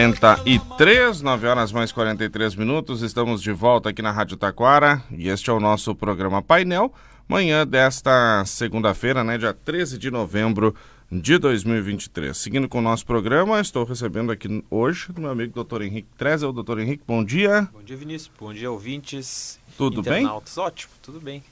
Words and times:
43, 0.00 1.20
9 1.20 1.46
horas 1.46 1.72
mais 1.72 1.92
43 1.92 2.54
minutos. 2.54 3.02
Estamos 3.02 3.42
de 3.42 3.52
volta 3.52 3.90
aqui 3.90 4.00
na 4.00 4.10
Rádio 4.10 4.34
Taquara 4.34 5.02
e 5.10 5.28
este 5.28 5.50
é 5.50 5.52
o 5.52 5.60
nosso 5.60 5.94
programa 5.94 6.40
Painel. 6.40 6.90
Manhã 7.28 7.66
desta 7.66 8.42
segunda-feira, 8.46 9.22
né, 9.22 9.36
dia 9.36 9.52
13 9.52 9.98
de 9.98 10.10
novembro 10.10 10.74
de 11.12 11.36
2023. 11.36 12.34
Seguindo 12.34 12.66
com 12.66 12.78
o 12.78 12.80
nosso 12.80 13.04
programa, 13.04 13.60
estou 13.60 13.84
recebendo 13.84 14.32
aqui 14.32 14.64
hoje 14.70 15.08
o 15.14 15.20
meu 15.20 15.30
amigo 15.30 15.62
Dr. 15.62 15.82
Henrique 15.82 16.08
Trezel. 16.16 16.50
Doutor 16.50 16.80
Henrique, 16.80 17.02
bom 17.06 17.22
dia. 17.22 17.68
Bom 17.70 17.82
dia, 17.82 17.96
Vinícius. 17.98 18.30
Bom 18.40 18.54
dia, 18.54 18.70
ouvintes. 18.70 19.60
Tudo 19.76 20.02
bem? 20.02 20.26
Ótimo, 20.26 20.94
tudo 21.02 21.20
bem. 21.20 21.44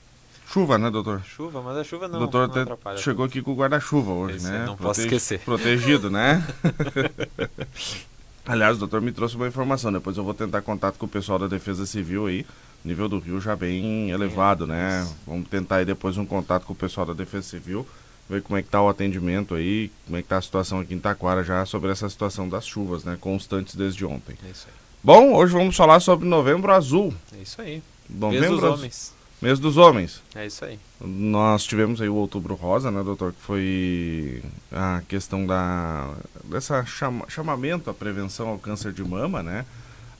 Chuva, 0.51 0.79
né, 0.79 0.89
doutor? 0.89 1.21
Chuva, 1.23 1.61
mas 1.61 1.77
a 1.77 1.83
chuva 1.83 2.07
não. 2.07 2.17
Doutor 2.17 2.47
não 2.47 2.61
atrapalha. 2.63 2.97
chegou 2.97 3.23
aqui 3.23 3.43
com 3.43 3.51
o 3.51 3.55
guarda-chuva 3.55 4.11
hoje, 4.11 4.37
Esse 4.37 4.49
né? 4.49 4.65
não 4.65 4.75
posso 4.75 5.01
esquecer. 5.01 5.39
Protegido, 5.41 6.09
né? 6.09 6.43
Aliás, 8.49 8.77
o 8.77 8.79
doutor 8.79 8.99
me 8.99 9.11
trouxe 9.11 9.35
uma 9.35 9.47
informação. 9.47 9.91
Depois 9.91 10.17
eu 10.17 10.23
vou 10.23 10.33
tentar 10.33 10.61
contato 10.63 10.97
com 10.97 11.05
o 11.05 11.09
pessoal 11.09 11.37
da 11.37 11.47
Defesa 11.47 11.85
Civil 11.85 12.25
aí. 12.25 12.45
Nível 12.83 13.07
do 13.07 13.19
rio 13.19 13.39
já 13.39 13.55
bem 13.55 14.09
elevado, 14.09 14.65
né? 14.65 15.07
Vamos 15.27 15.47
tentar 15.49 15.75
aí 15.77 15.85
depois 15.85 16.17
um 16.17 16.25
contato 16.25 16.65
com 16.65 16.73
o 16.73 16.75
pessoal 16.75 17.05
da 17.05 17.13
Defesa 17.13 17.47
Civil. 17.47 17.85
Ver 18.27 18.41
como 18.41 18.57
é 18.57 18.63
que 18.63 18.69
tá 18.69 18.81
o 18.81 18.89
atendimento 18.89 19.53
aí, 19.53 19.91
como 20.05 20.17
é 20.17 20.21
que 20.23 20.27
tá 20.27 20.37
a 20.37 20.41
situação 20.41 20.79
aqui 20.79 20.93
em 20.93 20.99
Taquara 20.99 21.43
já 21.43 21.63
sobre 21.65 21.91
essa 21.91 22.07
situação 22.09 22.47
das 22.49 22.65
chuvas, 22.65 23.03
né? 23.03 23.17
Constantes 23.21 23.75
desde 23.75 24.03
ontem. 24.05 24.35
É 24.47 24.49
isso 24.49 24.65
aí. 24.67 24.73
Bom, 25.03 25.33
hoje 25.35 25.53
vamos 25.53 25.75
falar 25.75 25.99
sobre 25.99 26.27
Novembro 26.27 26.71
Azul. 26.71 27.13
É 27.37 27.41
isso 27.43 27.61
aí. 27.61 27.83
Novembro 28.09 28.55
Azul- 28.57 28.73
homens. 28.73 29.13
Mês 29.41 29.57
dos 29.57 29.77
Homens. 29.77 30.21
É 30.35 30.45
isso 30.45 30.65
aí. 30.65 30.77
Nós 30.99 31.63
tivemos 31.63 32.01
aí 32.01 32.09
o 32.09 32.15
Outubro 32.15 32.55
Rosa, 32.55 32.91
né, 32.91 33.01
doutor? 33.01 33.31
Que 33.31 33.41
foi 33.41 34.43
a 34.71 35.01
questão 35.07 35.45
da 35.45 36.13
dessa 36.43 36.83
chama, 36.85 37.25
chamamento 37.29 37.89
à 37.89 37.93
prevenção 37.93 38.49
ao 38.49 38.59
câncer 38.59 38.91
de 38.91 39.03
mama, 39.03 39.41
né? 39.41 39.65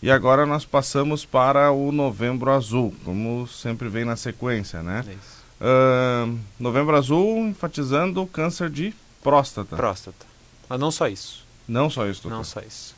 E 0.02 0.09
agora 0.09 0.45
nós 0.45 0.64
passamos 0.64 1.26
para 1.26 1.72
o 1.72 1.92
Novembro 1.92 2.50
Azul, 2.52 2.95
como 3.03 3.45
sempre 3.47 3.90
vem 3.90 4.06
na 4.06 4.16
sequência, 4.16 4.81
né? 4.81 5.03
É 5.06 5.12
isso. 5.12 5.40
Ahn, 5.62 6.38
novembro 6.58 6.95
Azul 6.95 7.45
enfatizando 7.47 8.22
o 8.22 8.28
câncer 8.28 8.70
de 8.70 8.94
próstata. 9.22 9.75
Próstata. 9.75 10.25
Mas 10.70 10.80
não 10.80 10.90
só 10.90 11.09
isso. 11.09 11.45
Não 11.67 11.90
só 11.90 12.08
isso, 12.08 12.23
doutor. 12.23 12.38
Não 12.38 12.44
só 12.45 12.62
isso. 12.62 12.95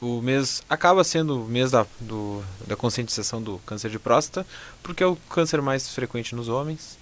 O 0.00 0.20
mês 0.22 0.62
acaba 0.68 1.02
sendo 1.02 1.42
o 1.42 1.48
mês 1.48 1.70
da, 1.72 1.86
do- 2.00 2.42
da 2.66 2.76
conscientização 2.76 3.42
do 3.42 3.58
câncer 3.66 3.90
de 3.90 3.98
próstata, 3.98 4.46
porque 4.82 5.02
é 5.02 5.06
o 5.06 5.16
câncer 5.28 5.60
mais 5.60 5.88
frequente 5.88 6.34
nos 6.36 6.48
homens. 6.48 6.96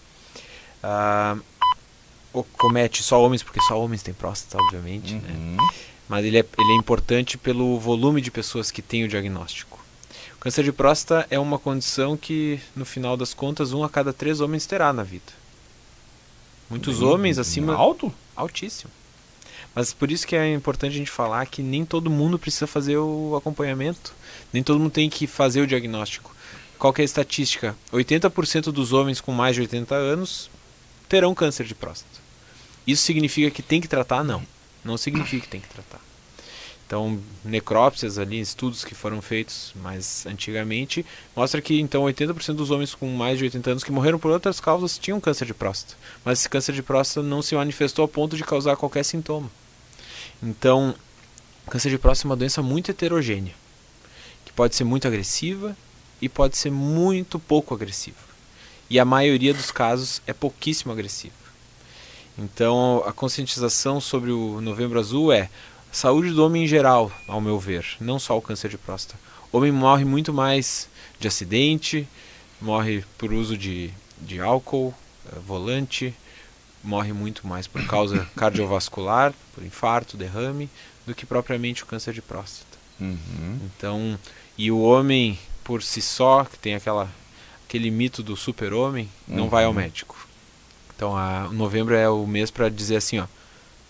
Ah, 0.82 1.36
comete 2.58 3.02
só 3.02 3.22
homens, 3.22 3.42
porque 3.42 3.60
só 3.62 3.78
homens 3.80 4.02
têm 4.02 4.14
próstata, 4.14 4.62
obviamente. 4.62 5.14
né? 5.14 5.30
Uhum. 5.34 5.56
mas 6.08 6.24
ele 6.24 6.38
é, 6.38 6.44
ele 6.58 6.72
é 6.72 6.76
importante 6.76 7.36
pelo 7.38 7.78
volume 7.78 8.20
de 8.20 8.30
pessoas 8.30 8.70
que 8.70 8.82
têm 8.82 9.04
o 9.04 9.08
diagnóstico. 9.08 9.78
O 10.36 10.38
câncer 10.40 10.62
de 10.64 10.72
próstata 10.72 11.26
é 11.30 11.38
uma 11.38 11.58
condição 11.58 12.16
que, 12.16 12.60
no 12.76 12.84
final 12.84 13.16
das 13.16 13.32
contas, 13.32 13.72
um 13.72 13.82
a 13.84 13.88
cada 13.88 14.12
três 14.12 14.40
homens 14.40 14.66
terá 14.66 14.92
na 14.92 15.02
vida. 15.02 15.32
Muitos 16.68 16.98
Bem- 16.98 17.08
homens 17.08 17.38
acima. 17.38 17.74
Alto? 17.74 18.12
Altíssimo. 18.36 18.90
Mas 19.75 19.92
por 19.92 20.11
isso 20.11 20.27
que 20.27 20.36
é 20.36 20.53
importante 20.53 20.92
a 20.92 20.98
gente 20.98 21.11
falar 21.11 21.47
que 21.47 21.62
nem 21.62 21.84
todo 21.84 22.11
mundo 22.11 22.39
precisa 22.39 22.67
fazer 22.67 22.97
o 22.97 23.34
acompanhamento. 23.36 24.14
Nem 24.53 24.62
todo 24.62 24.78
mundo 24.78 24.92
tem 24.92 25.11
que 25.11 25.27
fazer 25.27 25.61
o 25.61 25.66
diagnóstico. 25.66 26.34
Qual 26.78 26.94
é 26.98 27.03
a 27.03 27.05
estatística? 27.05 27.77
80% 27.92 28.64
dos 28.70 28.92
homens 28.92 29.20
com 29.20 29.33
mais 29.33 29.56
de 29.56 29.62
80 29.62 29.94
anos 29.94 30.50
terão 31.08 31.34
câncer 31.34 31.64
de 31.64 31.75
próstata. 31.75 32.20
Isso 32.86 33.03
significa 33.03 33.50
que 33.50 33.62
tem 33.62 33.81
que 33.81 33.89
tratar? 33.89 34.22
Não. 34.22 34.42
Não 34.84 34.97
significa 34.97 35.42
que 35.42 35.48
tem 35.48 35.61
que 35.61 35.69
tratar. 35.69 36.00
Então, 36.86 37.19
necrópsias 37.42 38.19
ali, 38.19 38.38
estudos 38.38 38.84
que 38.84 38.94
foram 38.94 39.22
feitos 39.22 39.72
mais 39.77 40.27
antigamente, 40.27 41.05
mostra 41.34 41.62
que 41.62 41.81
então 41.81 42.05
80% 42.05 42.55
dos 42.55 42.70
homens 42.70 42.94
com 42.94 43.09
mais 43.09 43.38
de 43.38 43.44
80 43.44 43.70
anos 43.70 43.84
que 43.84 43.91
morreram 43.91 44.19
por 44.19 44.31
outras 44.31 44.61
causas 44.61 44.98
tinham 44.98 45.20
câncer 45.20 45.47
de 45.47 45.54
próstata. 45.54 45.97
Mas 46.25 46.41
esse 46.41 46.48
câncer 46.48 46.75
de 46.75 46.82
próstata 46.82 47.27
não 47.27 47.41
se 47.41 47.54
manifestou 47.54 48.03
ao 48.03 48.09
ponto 48.09 48.37
de 48.37 48.44
causar 48.44 48.77
qualquer 48.77 49.04
sintoma. 49.04 49.50
Então, 50.47 50.94
o 51.66 51.71
câncer 51.71 51.88
de 51.88 51.97
próstata 51.97 52.28
é 52.28 52.31
uma 52.31 52.37
doença 52.37 52.60
muito 52.60 52.91
heterogênea, 52.91 53.55
que 54.44 54.53
pode 54.53 54.77
ser 54.77 54.84
muito 54.84 55.09
agressiva 55.09 55.75
e 56.21 56.28
pode 56.28 56.59
ser 56.59 56.71
muito 56.71 57.38
pouco 57.38 57.72
agressiva. 57.72 58.19
E 58.91 59.00
a 59.00 59.06
maioria 59.06 59.54
dos 59.54 59.71
casos 59.71 60.21
é 60.27 60.34
pouquíssimo 60.34 60.93
agressiva. 60.93 61.33
Então, 62.37 63.03
a 63.06 63.12
conscientização 63.12 64.03
sobre 64.03 64.33
o 64.33 64.60
Novembro 64.60 65.00
Azul 65.00 65.33
é 65.33 65.49
saúde 65.91 66.31
do 66.31 66.44
homem 66.44 66.65
em 66.65 66.69
geral, 66.69 67.10
ao 67.27 67.41
meu 67.41 67.59
ver, 67.59 67.87
não 67.99 68.19
só 68.19 68.37
o 68.37 68.43
câncer 68.43 68.69
de 68.69 68.77
próstata. 68.77 69.19
O 69.50 69.56
homem 69.56 69.72
morre 69.72 70.04
muito 70.04 70.31
mais 70.31 70.91
de 71.19 71.27
acidente, 71.27 72.06
morre 72.60 73.03
por 73.16 73.33
uso 73.33 73.56
de, 73.56 73.91
de 74.21 74.41
álcool, 74.41 74.93
eh, 75.27 75.38
volante, 75.47 76.15
morre 76.84 77.12
muito 77.12 77.47
mais 77.47 77.67
por 77.67 77.84
causa 77.87 78.27
cardiovascular, 78.37 79.33
por 79.55 79.65
infarto, 79.65 80.17
derrame, 80.17 80.69
do 81.06 81.15
que 81.15 81.27
propriamente 81.27 81.83
o 81.83 81.87
câncer 81.87 82.12
de 82.15 82.22
próstata. 82.22 82.78
Uhum. 83.00 83.59
Então, 83.65 84.19
e 84.56 84.71
o 84.71 84.81
homem 84.81 85.39
por 85.65 85.83
si 85.83 86.00
só, 86.03 86.45
que 86.45 86.59
tem 86.59 86.75
aquela 86.75 87.09
aquele 87.67 87.91
mito 87.91 88.22
do 88.22 88.37
super-homem, 88.37 89.09
não 89.27 89.45
Uhum. 89.45 89.49
vai 89.49 89.65
ao 89.65 89.72
médico. 89.72 90.17
Então, 90.95 91.17
a, 91.17 91.49
novembro 91.50 91.95
é 91.95 92.09
o 92.09 92.25
mês 92.27 92.50
para 92.50 92.69
dizer 92.69 92.97
assim, 92.97 93.19
ó, 93.19 93.27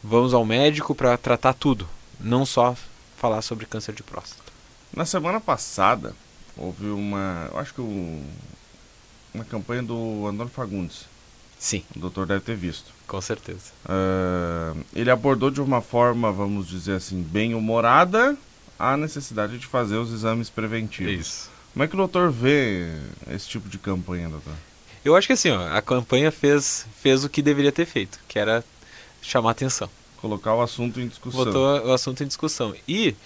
vamos 0.02 0.32
ao 0.32 0.44
médico 0.44 0.94
para 0.94 1.16
tratar 1.18 1.52
tudo, 1.52 1.86
não 2.18 2.46
só 2.46 2.74
falar 3.18 3.42
sobre 3.42 3.66
câncer 3.66 3.94
de 3.94 4.02
próstata. 4.02 4.52
Na 4.94 5.04
semana 5.04 5.38
passada, 5.40 6.14
houve 6.56 6.86
uma. 6.86 7.48
Eu 7.52 7.58
acho 7.58 7.74
que 7.74 7.80
o- 7.82 8.22
uma 9.34 9.44
campanha 9.44 9.82
do 9.82 10.26
Antônio 10.26 10.52
Fagundes. 10.52 11.06
Sim, 11.64 11.82
O 11.96 11.98
doutor 11.98 12.26
deve 12.26 12.40
ter 12.42 12.54
visto. 12.54 12.92
com 13.06 13.18
certeza. 13.22 13.72
Ah, 13.86 14.74
ele 14.94 15.10
abordou 15.10 15.50
de 15.50 15.62
uma 15.62 15.80
forma, 15.80 16.30
vamos 16.30 16.68
dizer 16.68 16.96
assim, 16.96 17.22
bem 17.22 17.54
humorada 17.54 18.36
a 18.78 18.98
necessidade 18.98 19.56
de 19.56 19.66
fazer 19.66 19.96
os 19.96 20.12
exames 20.12 20.50
preventivos. 20.50 21.48
Como 21.72 21.82
é 21.82 21.88
que 21.88 21.94
o 21.94 21.96
doutor 21.96 22.30
vê 22.30 22.92
esse 23.30 23.48
tipo 23.48 23.66
de 23.70 23.78
campanha, 23.78 24.28
doutor? 24.28 24.52
Eu 25.02 25.16
acho 25.16 25.26
que 25.26 25.32
assim, 25.32 25.50
ó, 25.52 25.74
a 25.74 25.80
campanha 25.80 26.30
fez, 26.30 26.84
fez 27.00 27.24
o 27.24 27.30
que 27.30 27.40
deveria 27.40 27.72
ter 27.72 27.86
feito, 27.86 28.20
que 28.28 28.38
era 28.38 28.62
chamar 29.22 29.52
atenção. 29.52 29.88
Colocar 30.18 30.54
o 30.54 30.60
assunto 30.60 31.00
em 31.00 31.08
discussão. 31.08 31.44
botou 31.46 31.86
o 31.86 31.92
assunto 31.94 32.22
em 32.22 32.26
discussão. 32.26 32.74
E, 32.86 33.16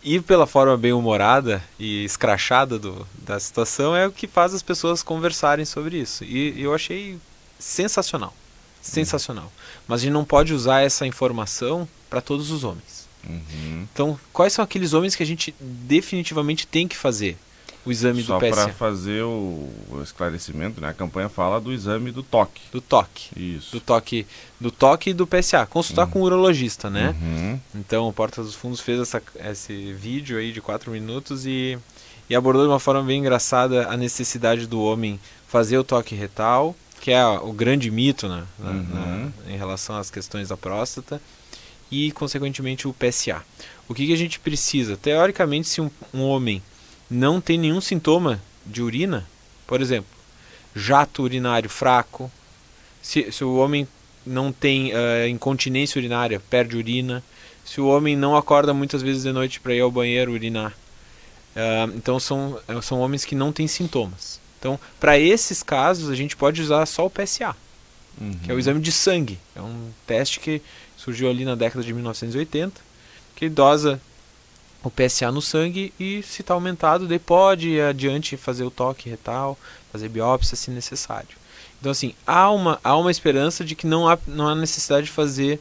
e 0.00 0.20
pela 0.20 0.46
forma 0.46 0.76
bem 0.76 0.92
humorada 0.92 1.60
e 1.76 2.04
escrachada 2.04 2.78
do, 2.78 3.04
da 3.18 3.40
situação 3.40 3.96
é 3.96 4.06
o 4.06 4.12
que 4.12 4.28
faz 4.28 4.54
as 4.54 4.62
pessoas 4.62 5.02
conversarem 5.02 5.64
sobre 5.64 5.98
isso. 5.98 6.22
E, 6.22 6.54
eu 6.62 6.72
achei 6.72 7.18
sensacional. 7.64 8.34
Sensacional. 8.82 9.50
Mas 9.88 10.00
a 10.00 10.04
gente 10.04 10.12
não 10.12 10.24
pode 10.24 10.52
usar 10.52 10.82
essa 10.82 11.06
informação 11.06 11.88
para 12.10 12.20
todos 12.20 12.50
os 12.50 12.62
homens. 12.62 13.08
Uhum. 13.26 13.86
Então, 13.90 14.20
quais 14.32 14.52
são 14.52 14.62
aqueles 14.62 14.92
homens 14.92 15.16
que 15.16 15.22
a 15.22 15.26
gente 15.26 15.54
definitivamente 15.58 16.66
tem 16.66 16.86
que 16.86 16.94
fazer 16.94 17.38
o 17.86 17.90
exame 17.90 18.22
Só 18.22 18.34
do 18.34 18.40
para 18.40 18.66
PSA? 18.66 18.72
fazer 18.74 19.22
o, 19.22 19.70
o 19.90 20.02
esclarecimento, 20.02 20.78
né? 20.80 20.88
A 20.88 20.94
campanha 20.94 21.30
fala 21.30 21.58
do 21.58 21.72
exame 21.72 22.10
do 22.10 22.22
toque. 22.22 22.60
Do 22.70 22.82
toque. 22.82 23.30
Isso. 23.34 23.72
Do 23.72 23.80
toque, 23.80 24.26
do 24.60 24.70
toque 24.70 25.10
e 25.10 25.14
do 25.14 25.26
PSA. 25.26 25.64
Consultar 25.64 26.06
com 26.06 26.20
o 26.20 26.24
urologista, 26.24 26.90
né? 26.90 27.14
Uhum. 27.20 27.60
Então, 27.74 28.08
o 28.08 28.12
Porta 28.12 28.42
dos 28.42 28.54
Fundos 28.54 28.80
fez 28.80 29.00
essa, 29.00 29.22
esse 29.36 29.94
vídeo 29.94 30.38
aí 30.38 30.52
de 30.52 30.60
4 30.60 30.90
minutos 30.90 31.46
e, 31.46 31.78
e 32.28 32.34
abordou 32.34 32.64
de 32.64 32.68
uma 32.68 32.80
forma 32.80 33.02
bem 33.02 33.20
engraçada 33.20 33.88
a 33.88 33.96
necessidade 33.96 34.66
do 34.66 34.82
homem 34.82 35.18
fazer 35.48 35.78
o 35.78 35.84
toque 35.84 36.14
retal, 36.14 36.76
que 37.04 37.10
é 37.10 37.22
o 37.26 37.52
grande 37.52 37.90
mito 37.90 38.26
né, 38.26 38.44
na- 38.58 38.70
Uhum. 38.70 39.32
na- 39.46 39.52
em 39.52 39.58
relação 39.58 39.94
às 39.94 40.08
questões 40.10 40.48
da 40.48 40.56
próstata, 40.56 41.20
e, 41.90 42.10
consequentemente, 42.12 42.88
o 42.88 42.94
PSA. 42.94 43.42
O 43.86 43.92
que, 43.92 44.06
que 44.06 44.12
a 44.14 44.16
gente 44.16 44.40
precisa? 44.40 44.96
Teoricamente, 44.96 45.68
se 45.68 45.82
um, 45.82 45.90
um 46.14 46.22
homem 46.22 46.62
não 47.10 47.42
tem 47.42 47.58
nenhum 47.58 47.78
sintoma 47.78 48.40
de 48.64 48.82
urina, 48.82 49.26
por 49.66 49.82
exemplo, 49.82 50.08
jato 50.74 51.22
urinário 51.22 51.68
fraco, 51.68 52.32
se, 53.02 53.30
se 53.30 53.44
o 53.44 53.56
homem 53.56 53.86
não 54.24 54.50
tem 54.50 54.90
eh, 54.94 55.28
incontinência 55.28 55.98
urinária, 55.98 56.40
perde 56.48 56.74
urina, 56.78 57.22
se 57.66 57.82
o 57.82 57.86
homem 57.86 58.16
não 58.16 58.34
acorda 58.34 58.72
muitas 58.72 59.02
vezes 59.02 59.24
de 59.24 59.30
noite 59.32 59.60
para 59.60 59.74
ir 59.74 59.80
ao 59.80 59.90
banheiro 59.90 60.32
urinar. 60.32 60.72
Ah, 61.54 61.86
então 61.94 62.18
são, 62.18 62.58
são 62.82 62.98
homens 63.00 63.26
que 63.26 63.34
não 63.34 63.52
têm 63.52 63.68
sintomas. 63.68 64.40
Então, 64.64 64.80
para 64.98 65.18
esses 65.18 65.62
casos, 65.62 66.08
a 66.08 66.14
gente 66.14 66.34
pode 66.34 66.62
usar 66.62 66.86
só 66.86 67.04
o 67.04 67.10
PSA, 67.10 67.54
que 68.42 68.50
é 68.50 68.50
o 68.50 68.54
Uhum. 68.54 68.58
exame 68.58 68.80
de 68.80 68.90
sangue. 68.90 69.38
É 69.54 69.60
um 69.60 69.90
teste 70.06 70.40
que 70.40 70.62
surgiu 70.96 71.28
ali 71.28 71.44
na 71.44 71.54
década 71.54 71.84
de 71.84 71.92
1980, 71.92 72.80
que 73.36 73.50
dosa 73.50 74.00
o 74.82 74.90
PSA 74.90 75.30
no 75.30 75.42
sangue 75.42 75.92
e 76.00 76.22
se 76.22 76.40
está 76.40 76.54
aumentado, 76.54 77.06
daí 77.06 77.18
pode 77.18 77.68
ir 77.68 77.82
adiante 77.82 78.38
fazer 78.38 78.64
o 78.64 78.70
toque 78.70 79.10
retal, 79.10 79.58
fazer 79.92 80.08
biópsia 80.08 80.56
se 80.56 80.70
necessário. 80.70 81.36
Então 81.78 81.92
assim, 81.92 82.14
há 82.26 82.50
uma, 82.50 82.80
há 82.82 82.96
uma 82.96 83.10
esperança 83.10 83.62
de 83.66 83.74
que 83.74 83.86
não 83.86 84.08
há, 84.08 84.18
não 84.26 84.48
há 84.48 84.54
necessidade 84.54 85.06
de 85.06 85.12
fazer 85.12 85.60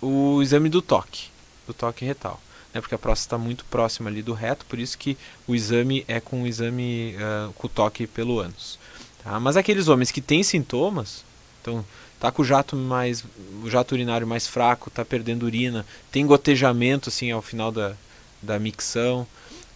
o 0.00 0.40
exame 0.40 0.70
do 0.70 0.80
toque, 0.80 1.26
do 1.66 1.74
toque 1.74 2.02
retal. 2.02 2.40
Né, 2.72 2.80
porque 2.80 2.94
a 2.94 2.98
próstata 2.98 3.36
está 3.36 3.38
muito 3.38 3.64
próxima 3.64 4.10
ali 4.10 4.22
do 4.22 4.32
reto, 4.32 4.64
por 4.66 4.78
isso 4.78 4.96
que 4.98 5.16
o 5.46 5.54
exame 5.54 6.04
é 6.06 6.20
com 6.20 6.42
o 6.42 6.46
exame 6.46 7.16
uh, 7.16 7.52
com 7.54 7.68
toque 7.68 8.06
pelo 8.06 8.38
ânus. 8.38 8.78
Tá? 9.22 9.38
Mas 9.40 9.56
aqueles 9.56 9.88
homens 9.88 10.10
que 10.10 10.20
têm 10.20 10.42
sintomas, 10.42 11.24
então 11.60 11.84
tá 12.20 12.30
com 12.30 12.42
o 12.42 12.44
jato 12.44 12.76
mais 12.76 13.24
o 13.62 13.70
jato 13.70 13.94
urinário 13.94 14.26
mais 14.26 14.46
fraco, 14.46 14.90
tá 14.90 15.04
perdendo 15.04 15.44
urina, 15.44 15.86
tem 16.10 16.26
gotejamento 16.26 17.08
assim 17.08 17.30
ao 17.30 17.42
final 17.42 17.72
da, 17.72 17.94
da 18.42 18.58
micção, 18.58 19.26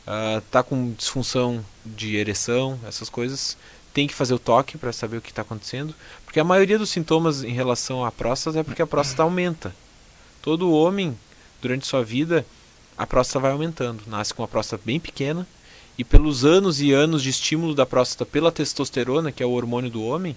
uh, 0.06 0.40
tá 0.50 0.62
com 0.62 0.92
disfunção 0.92 1.64
de 1.84 2.16
ereção, 2.16 2.78
essas 2.86 3.08
coisas, 3.08 3.56
tem 3.92 4.06
que 4.06 4.14
fazer 4.14 4.34
o 4.34 4.38
toque 4.38 4.78
para 4.78 4.92
saber 4.92 5.18
o 5.18 5.20
que 5.20 5.30
está 5.30 5.42
acontecendo, 5.42 5.94
porque 6.24 6.40
a 6.40 6.44
maioria 6.44 6.78
dos 6.78 6.90
sintomas 6.90 7.42
em 7.42 7.52
relação 7.52 8.04
à 8.04 8.10
próstata 8.10 8.60
é 8.60 8.62
porque 8.62 8.82
a 8.82 8.86
próstata 8.86 9.22
aumenta. 9.22 9.74
Todo 10.40 10.72
homem 10.72 11.16
durante 11.60 11.86
sua 11.86 12.02
vida 12.02 12.44
a 13.02 13.06
próstata 13.06 13.40
vai 13.40 13.50
aumentando, 13.50 14.00
nasce 14.06 14.32
com 14.32 14.42
uma 14.42 14.48
próstata 14.48 14.80
bem 14.86 15.00
pequena 15.00 15.44
e 15.98 16.04
pelos 16.04 16.44
anos 16.44 16.80
e 16.80 16.92
anos 16.92 17.20
de 17.20 17.30
estímulo 17.30 17.74
da 17.74 17.84
próstata 17.84 18.24
pela 18.24 18.52
testosterona, 18.52 19.32
que 19.32 19.42
é 19.42 19.46
o 19.46 19.50
hormônio 19.50 19.90
do 19.90 20.04
homem, 20.04 20.36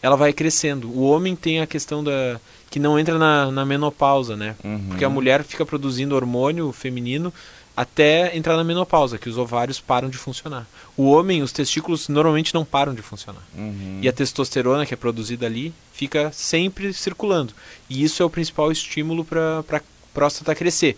ela 0.00 0.14
vai 0.14 0.32
crescendo. 0.32 0.88
O 0.88 1.02
homem 1.02 1.34
tem 1.34 1.60
a 1.60 1.66
questão 1.66 2.04
da 2.04 2.40
que 2.70 2.78
não 2.78 2.96
entra 2.96 3.18
na, 3.18 3.50
na 3.50 3.66
menopausa, 3.66 4.36
né? 4.36 4.54
Uhum. 4.62 4.84
Porque 4.90 5.04
a 5.04 5.10
mulher 5.10 5.42
fica 5.42 5.66
produzindo 5.66 6.14
hormônio 6.14 6.70
feminino 6.70 7.34
até 7.76 8.36
entrar 8.36 8.56
na 8.56 8.62
menopausa, 8.62 9.18
que 9.18 9.28
os 9.28 9.36
ovários 9.36 9.80
param 9.80 10.08
de 10.08 10.16
funcionar. 10.16 10.68
O 10.96 11.10
homem, 11.10 11.42
os 11.42 11.50
testículos 11.50 12.08
normalmente 12.08 12.54
não 12.54 12.64
param 12.64 12.94
de 12.94 13.02
funcionar. 13.02 13.42
Uhum. 13.56 13.98
E 14.00 14.08
a 14.08 14.12
testosterona 14.12 14.86
que 14.86 14.94
é 14.94 14.96
produzida 14.96 15.46
ali 15.46 15.74
fica 15.92 16.30
sempre 16.32 16.92
circulando. 16.92 17.52
E 17.90 18.04
isso 18.04 18.22
é 18.22 18.26
o 18.26 18.30
principal 18.30 18.70
estímulo 18.70 19.24
para 19.24 19.64
a 19.68 19.80
próstata 20.14 20.54
crescer. 20.54 20.96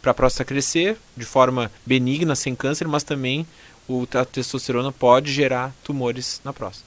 Para 0.00 0.12
a 0.12 0.14
próstata 0.14 0.44
crescer 0.44 0.96
de 1.16 1.24
forma 1.24 1.70
benigna, 1.84 2.34
sem 2.34 2.54
câncer, 2.54 2.86
mas 2.86 3.02
também 3.02 3.46
o, 3.88 4.06
a 4.14 4.24
testosterona 4.24 4.92
pode 4.92 5.32
gerar 5.32 5.72
tumores 5.82 6.40
na 6.44 6.52
próstata. 6.52 6.86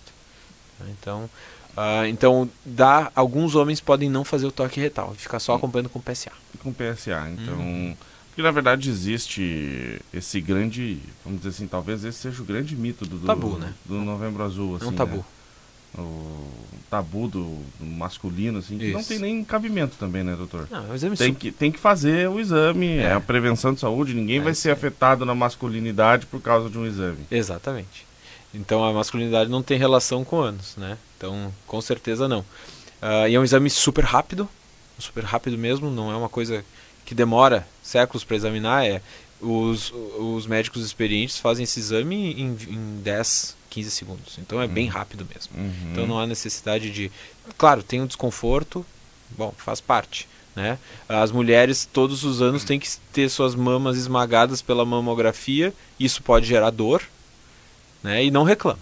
Então, 0.90 1.30
uh, 1.76 2.06
então 2.08 2.50
dá, 2.66 3.12
alguns 3.16 3.56
homens 3.56 3.80
podem 3.80 4.10
não 4.10 4.24
fazer 4.24 4.46
o 4.48 4.52
toque 4.52 4.80
retal, 4.80 5.14
ficar 5.16 5.40
só 5.40 5.56
acompanhando 5.56 5.90
com 5.90 6.00
PSA. 6.00 6.32
Com 6.64 6.74
PSA, 6.74 7.30
então. 7.30 7.56
Uhum. 7.56 7.96
Porque 8.28 8.42
na 8.42 8.52
verdade 8.52 8.90
existe 8.90 10.02
esse 10.14 10.40
grande, 10.40 11.00
vamos 11.24 11.42
dizer 11.42 11.50
assim, 11.50 11.68
talvez 11.68 12.06
esse 12.06 12.20
seja 12.20 12.42
o 12.42 12.46
grande 12.46 12.78
mito 12.78 13.06
do, 13.06 13.18
do 13.18 13.28
tabu, 13.28 13.58
né? 13.58 13.74
Do 13.86 13.96
Novembro 13.96 14.42
Azul. 14.44 14.78
Assim, 14.78 14.86
é 14.86 14.88
um 14.88 14.94
tabu. 14.94 15.18
Né? 15.18 15.24
O 15.98 16.52
tabu 16.90 17.28
do, 17.28 17.58
do 17.80 17.86
masculino, 17.86 18.60
assim, 18.60 18.78
que 18.78 18.92
não 18.92 19.04
tem 19.04 19.20
nem 19.20 19.44
cabimento 19.44 19.96
também, 19.98 20.24
né, 20.24 20.36
doutor? 20.36 20.68
Não, 20.70 20.88
é 20.88 20.92
um 20.92 20.96
exame 20.96 21.18
tem, 21.18 21.34
que, 21.34 21.52
tem 21.52 21.72
que 21.72 21.80
fazer 21.80 22.30
o 22.30 22.40
exame, 22.40 22.88
é, 22.98 23.04
é 23.04 23.14
a 23.14 23.20
prevenção 23.20 23.74
de 23.74 23.80
saúde, 23.80 24.14
ninguém 24.14 24.40
é 24.40 24.42
vai 24.42 24.54
ser 24.54 24.72
afetado 24.72 25.26
na 25.26 25.36
masculinidade 25.36 26.26
por 26.26 26.42
causa 26.42 26.70
de 26.70 26.78
um 26.78 26.86
exame. 26.86 27.20
Exatamente. 27.30 28.06
Então 28.54 28.84
a 28.84 28.94
masculinidade 28.94 29.50
não 29.50 29.64
tem 29.64 29.78
relação 29.78 30.24
com 30.24 30.42
anos, 30.42 30.76
né? 30.76 30.98
Então, 31.18 31.54
com 31.68 31.80
certeza 31.82 32.28
não. 32.28 32.40
Uh, 32.40 33.28
e 33.30 33.36
é 33.36 33.40
um 33.40 33.44
exame 33.44 33.70
super 33.70 34.04
rápido, 34.04 34.48
super 35.00 35.24
rápido 35.24 35.58
mesmo, 35.58 35.90
não 35.90 36.12
é 36.12 36.16
uma 36.16 36.30
coisa 36.30 36.64
que 37.06 37.16
demora 37.16 37.68
séculos 37.82 38.24
para 38.24 38.36
examinar, 38.36 38.86
é 38.86 39.02
os, 39.42 39.92
os 40.20 40.46
médicos 40.46 40.86
experientes 40.86 41.38
fazem 41.38 41.64
esse 41.64 41.80
exame 41.80 42.34
em, 42.34 42.56
em 42.70 43.02
10, 43.02 43.56
15 43.72 43.90
segundos. 43.90 44.38
Então 44.38 44.62
é 44.62 44.66
uhum. 44.66 44.72
bem 44.72 44.88
rápido 44.88 45.26
mesmo. 45.34 45.58
Uhum. 45.58 45.92
Então 45.92 46.06
não 46.06 46.20
há 46.20 46.28
necessidade 46.28 46.92
de. 46.92 47.12
Claro, 47.58 47.82
tem 47.82 48.02
um 48.02 48.06
desconforto, 48.06 48.86
bom, 49.36 49.52
faz 49.58 49.82
parte. 49.82 50.28
Né? 50.56 50.78
As 51.08 51.32
mulheres 51.32 51.88
todos 51.92 52.26
os 52.26 52.42
anos 52.42 52.66
têm 52.66 52.78
que 52.78 52.90
ter 53.14 53.30
suas 53.30 53.56
mamas 53.56 53.98
esmagadas 53.98 54.62
pela 54.62 54.86
mamografia, 54.86 55.74
isso 55.98 56.22
pode 56.22 56.46
gerar 56.46 56.70
dor, 56.72 57.02
né? 58.04 58.26
E 58.26 58.30
não 58.30 58.44
reclama. 58.44 58.80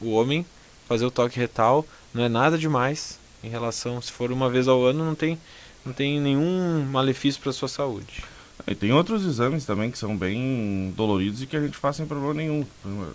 O 0.00 0.10
homem 0.10 0.44
fazer 0.88 1.06
o 1.06 1.12
toque 1.12 1.38
retal 1.38 1.86
não 2.12 2.24
é 2.24 2.28
nada 2.28 2.58
demais 2.58 3.18
em 3.44 3.48
relação, 3.48 4.02
se 4.02 4.10
for 4.10 4.32
uma 4.32 4.50
vez 4.50 4.66
ao 4.66 4.84
ano, 4.84 5.04
não 5.04 5.14
tem, 5.14 5.38
não 5.84 5.92
tem 5.92 6.20
nenhum 6.20 6.84
malefício 6.90 7.40
para 7.40 7.52
sua 7.52 7.68
saúde. 7.68 8.24
E 8.66 8.74
tem 8.74 8.92
outros 8.92 9.24
exames 9.24 9.64
também 9.64 9.90
que 9.90 9.98
são 9.98 10.16
bem 10.16 10.92
doloridos 10.96 11.42
e 11.42 11.46
que 11.46 11.56
a 11.56 11.60
gente 11.60 11.76
faz 11.76 11.96
sem 11.96 12.06
problema 12.06 12.34
nenhum. 12.34 12.64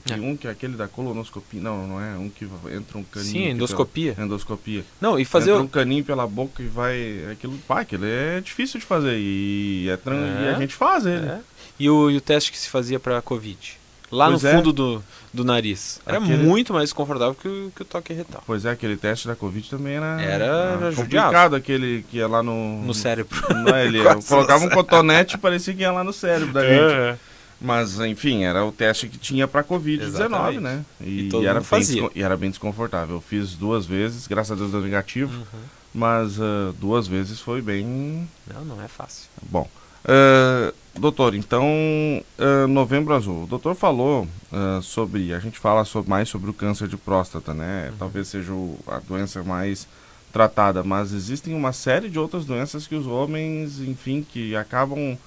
Tem 0.05 0.17
é. 0.17 0.21
um 0.21 0.37
que 0.37 0.47
é 0.47 0.51
aquele 0.51 0.75
da 0.75 0.87
colonoscopia. 0.87 1.61
Não, 1.61 1.87
não 1.87 2.01
é 2.01 2.15
um 2.17 2.29
que 2.29 2.45
entra 2.45 2.97
um 2.97 3.03
caninho. 3.03 3.31
Sim, 3.31 3.49
endoscopia. 3.49 4.13
Pela, 4.13 4.27
endoscopia. 4.27 4.85
Não, 4.99 5.17
e 5.17 5.25
fazer. 5.25 5.51
Entra 5.51 5.63
um 5.63 5.67
caninho 5.67 6.03
pela 6.03 6.27
boca 6.27 6.61
e 6.61 6.67
vai. 6.67 7.31
Aquilo, 7.31 7.57
pá, 7.67 7.81
aquilo 7.81 8.05
é 8.05 8.41
difícil 8.41 8.79
de 8.79 8.85
fazer. 8.85 9.17
E, 9.17 9.87
é, 9.89 9.93
é. 9.93 10.43
e 10.43 10.47
a 10.55 10.59
gente 10.59 10.75
faz 10.75 11.05
ele. 11.05 11.25
É. 11.25 11.39
E, 11.79 11.89
o, 11.89 12.11
e 12.11 12.17
o 12.17 12.21
teste 12.21 12.51
que 12.51 12.57
se 12.57 12.69
fazia 12.69 12.99
para 12.99 13.21
Covid? 13.21 13.78
Lá 14.11 14.27
pois 14.27 14.41
no 14.41 14.49
é. 14.49 14.53
fundo 14.53 14.73
do, 14.73 15.03
do 15.33 15.45
nariz. 15.45 16.01
Era 16.05 16.17
aquele... 16.17 16.43
muito 16.43 16.73
mais 16.73 16.91
confortável 16.91 17.35
que 17.35 17.47
o, 17.47 17.71
que 17.75 17.81
o 17.83 17.85
toque 17.85 18.13
retal. 18.13 18.43
Pois 18.45 18.65
é, 18.65 18.71
aquele 18.71 18.97
teste 18.97 19.27
da 19.27 19.35
Covid 19.35 19.69
também 19.69 19.95
era, 19.95 20.21
era, 20.21 20.45
era 20.45 20.93
complicado, 20.93 21.55
aquele 21.55 22.03
que 22.09 22.17
ia 22.17 22.27
lá 22.27 22.41
no... 22.41 22.81
No 22.83 22.93
cérebro. 22.93 23.39
Não, 23.53 23.75
é, 23.75 23.85
ele 23.85 23.99
colocava 24.27 24.65
um 24.65 24.69
cotonete 24.69 25.35
e 25.35 25.37
parecia 25.37 25.73
que 25.73 25.81
ia 25.81 25.91
lá 25.91 26.03
no 26.03 26.13
cérebro 26.13 26.53
da 26.53 26.61
gente. 26.61 26.93
É. 26.93 27.17
Mas, 27.61 27.99
enfim, 27.99 28.45
era 28.45 28.65
o 28.65 28.71
teste 28.71 29.07
que 29.07 29.17
tinha 29.17 29.47
para 29.47 29.63
Covid-19, 29.63 30.59
né? 30.59 30.83
E, 31.01 31.27
e, 31.27 31.29
e 31.29 31.45
era 31.45 31.59
bem, 31.59 32.09
e 32.15 32.23
era 32.23 32.37
bem 32.37 32.49
desconfortável. 32.49 33.17
Eu 33.17 33.21
fiz 33.21 33.53
duas 33.53 33.85
vezes, 33.85 34.27
graças 34.27 34.51
a 34.51 34.55
Deus 34.55 34.71
deu 34.71 34.81
negativo. 34.81 35.37
Uhum. 35.37 35.59
Mas 35.93 36.37
uh, 36.37 36.73
duas 36.79 37.07
vezes 37.07 37.39
foi 37.39 37.61
bem... 37.61 38.27
Não, 38.53 38.63
não 38.63 38.81
é 38.81 38.87
fácil. 38.87 39.27
Bom, 39.41 39.67
uh, 40.05 40.73
Doutor, 40.97 41.35
então, 41.35 41.65
uh, 41.65 42.67
Novembro 42.67 43.13
Azul. 43.13 43.43
O 43.43 43.47
doutor 43.47 43.75
falou 43.75 44.27
uh, 44.51 44.81
sobre, 44.81 45.33
a 45.33 45.39
gente 45.39 45.57
fala 45.57 45.85
sobre, 45.85 46.09
mais 46.09 46.27
sobre 46.27 46.49
o 46.49 46.53
câncer 46.53 46.87
de 46.87 46.97
próstata, 46.97 47.53
né? 47.53 47.89
Uhum. 47.89 47.97
Talvez 47.97 48.27
seja 48.27 48.51
o, 48.51 48.77
a 48.87 48.99
doença 48.99 49.43
mais 49.43 49.87
tratada, 50.33 50.83
mas 50.83 51.13
existem 51.13 51.53
uma 51.53 51.71
série 51.71 52.09
de 52.09 52.19
outras 52.19 52.45
doenças 52.45 52.85
que 52.85 52.95
os 52.95 53.07
homens, 53.07 53.79
enfim, 53.79 54.25
que 54.27 54.55
acabam... 54.55 55.17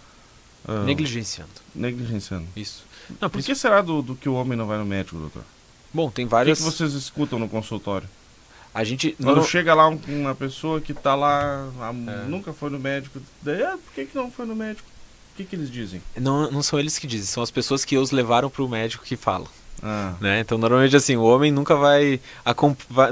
Uh, 0.69 0.85
negligenciando. 0.85 1.51
Negligenciando. 1.75 2.47
Isso. 2.55 2.85
Não, 3.09 3.31
por, 3.31 3.39
por 3.39 3.43
que 3.43 3.55
será 3.55 3.81
do, 3.81 4.03
do, 4.03 4.15
que 4.15 4.29
o 4.29 4.35
homem 4.35 4.57
não 4.57 4.67
vai 4.67 4.79
no 4.79 4.85
médico, 4.85 5.19
doutor? 5.19 5.43
Bom, 5.93 6.11
tem 6.11 6.27
várias... 6.27 6.61
O 6.61 6.65
que, 6.65 6.71
que 6.71 6.77
vocês 6.77 6.93
escutam 6.93 7.39
no 7.39 7.49
consultório? 7.49 8.09
A 8.75 8.85
gente... 8.85 9.17
Quando 9.23 9.37
não... 9.37 9.45
chega 9.45 9.75
lá 9.75 9.89
uma 9.89 10.35
pessoa 10.35 10.81
que 10.81 10.93
está 10.93 11.15
lá, 11.15 11.69
é. 12.25 12.29
nunca 12.29 12.53
foi 12.53 12.71
no 12.71 12.79
médico, 12.79 13.21
daí, 13.41 13.63
ah, 13.63 13.79
por 13.83 13.93
que, 13.95 14.07
que 14.07 14.17
não 14.17 14.31
foi 14.31 14.47
no 14.47 14.55
médico? 14.55 14.92
O 15.33 15.35
que, 15.35 15.45
que 15.45 15.57
eles 15.57 15.71
dizem? 15.71 16.03
Não, 16.15 16.51
não 16.51 16.63
são 16.63 16.79
eles 16.79 16.99
que 16.99 17.07
dizem, 17.07 17.27
são 17.27 17.43
as 17.43 17.51
pessoas 17.51 17.87
que 17.87 17.97
os 17.97 18.11
levaram 18.11 18.51
para 18.51 18.63
o 18.63 18.69
médico 18.69 19.03
que 19.03 19.17
falam. 19.17 19.49
Ah. 19.83 20.15
Né? 20.21 20.41
Então, 20.41 20.59
normalmente, 20.59 20.95
assim, 20.95 21.17
o 21.17 21.23
homem 21.23 21.51
nunca 21.51 21.75
vai, 21.75 22.21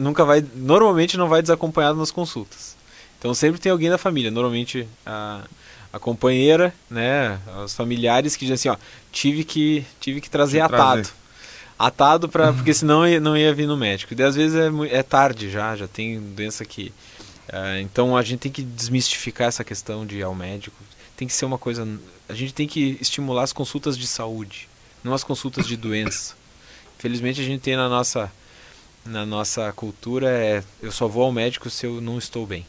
nunca 0.00 0.24
vai, 0.24 0.44
normalmente 0.54 1.16
não 1.16 1.28
vai 1.28 1.40
desacompanhado 1.40 1.98
nas 1.98 2.10
consultas. 2.10 2.76
Então, 3.18 3.32
sempre 3.32 3.58
tem 3.58 3.72
alguém 3.72 3.88
da 3.88 3.96
família, 3.96 4.30
normalmente 4.30 4.86
a, 5.04 5.42
a 5.92 5.98
companheira, 5.98 6.74
né, 6.90 7.38
os 7.64 7.74
familiares 7.74 8.36
que 8.36 8.44
dizem 8.44 8.54
assim, 8.54 8.68
ó, 8.68 8.76
tive 9.10 9.42
que, 9.42 9.84
tive 9.98 10.20
que 10.20 10.30
trazer 10.30 10.60
atado. 10.60 11.02
Trazer. 11.02 11.20
Atado 11.78 12.28
para 12.28 12.52
porque 12.54 12.74
senão 12.74 13.02
não 13.20 13.36
ia 13.36 13.54
vir 13.54 13.66
no 13.66 13.76
médico. 13.76 14.14
E 14.14 14.22
às 14.22 14.36
vezes 14.36 14.56
é, 14.56 14.98
é 14.98 15.02
tarde 15.02 15.50
já, 15.50 15.74
já 15.74 15.88
tem 15.88 16.20
doença 16.20 16.64
que 16.64 16.92
uh, 17.48 17.80
então 17.80 18.16
a 18.16 18.22
gente 18.22 18.40
tem 18.40 18.52
que 18.52 18.62
desmistificar 18.62 19.48
essa 19.48 19.64
questão 19.64 20.04
de 20.04 20.18
ir 20.18 20.22
ao 20.22 20.34
médico 20.34 20.76
tem 21.20 21.28
que 21.28 21.34
ser 21.34 21.44
uma 21.44 21.58
coisa. 21.58 21.86
A 22.30 22.34
gente 22.34 22.54
tem 22.54 22.66
que 22.66 22.96
estimular 22.98 23.42
as 23.42 23.52
consultas 23.52 23.98
de 23.98 24.06
saúde, 24.06 24.66
não 25.04 25.12
as 25.12 25.22
consultas 25.22 25.66
de 25.66 25.76
doença. 25.76 26.34
Infelizmente 26.98 27.42
a 27.42 27.44
gente 27.44 27.60
tem 27.60 27.76
na 27.76 27.90
nossa 27.90 28.32
na 29.04 29.26
nossa 29.26 29.70
cultura 29.72 30.30
é 30.30 30.64
eu 30.82 30.90
só 30.90 31.06
vou 31.06 31.24
ao 31.24 31.32
médico 31.32 31.68
se 31.68 31.84
eu 31.84 32.00
não 32.00 32.16
estou 32.16 32.46
bem. 32.46 32.66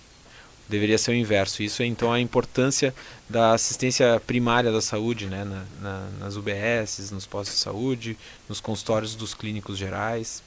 Deveria 0.68 0.98
ser 0.98 1.12
o 1.12 1.16
inverso. 1.16 1.64
Isso 1.64 1.82
é 1.82 1.86
então 1.86 2.12
a 2.12 2.20
importância 2.20 2.94
da 3.30 3.54
assistência 3.54 4.22
primária 4.28 4.70
da 4.70 4.82
saúde, 4.82 5.28
né? 5.28 5.46
Na, 5.46 5.66
na, 5.82 6.10
nas 6.20 6.36
UBSs, 6.36 7.14
nos 7.14 7.26
postos 7.26 7.56
de 7.56 7.62
saúde, 7.62 8.18
nos 8.50 8.60
consultórios 8.60 9.16
dos 9.16 9.34
clínicos 9.34 9.78
gerais, 9.78 10.44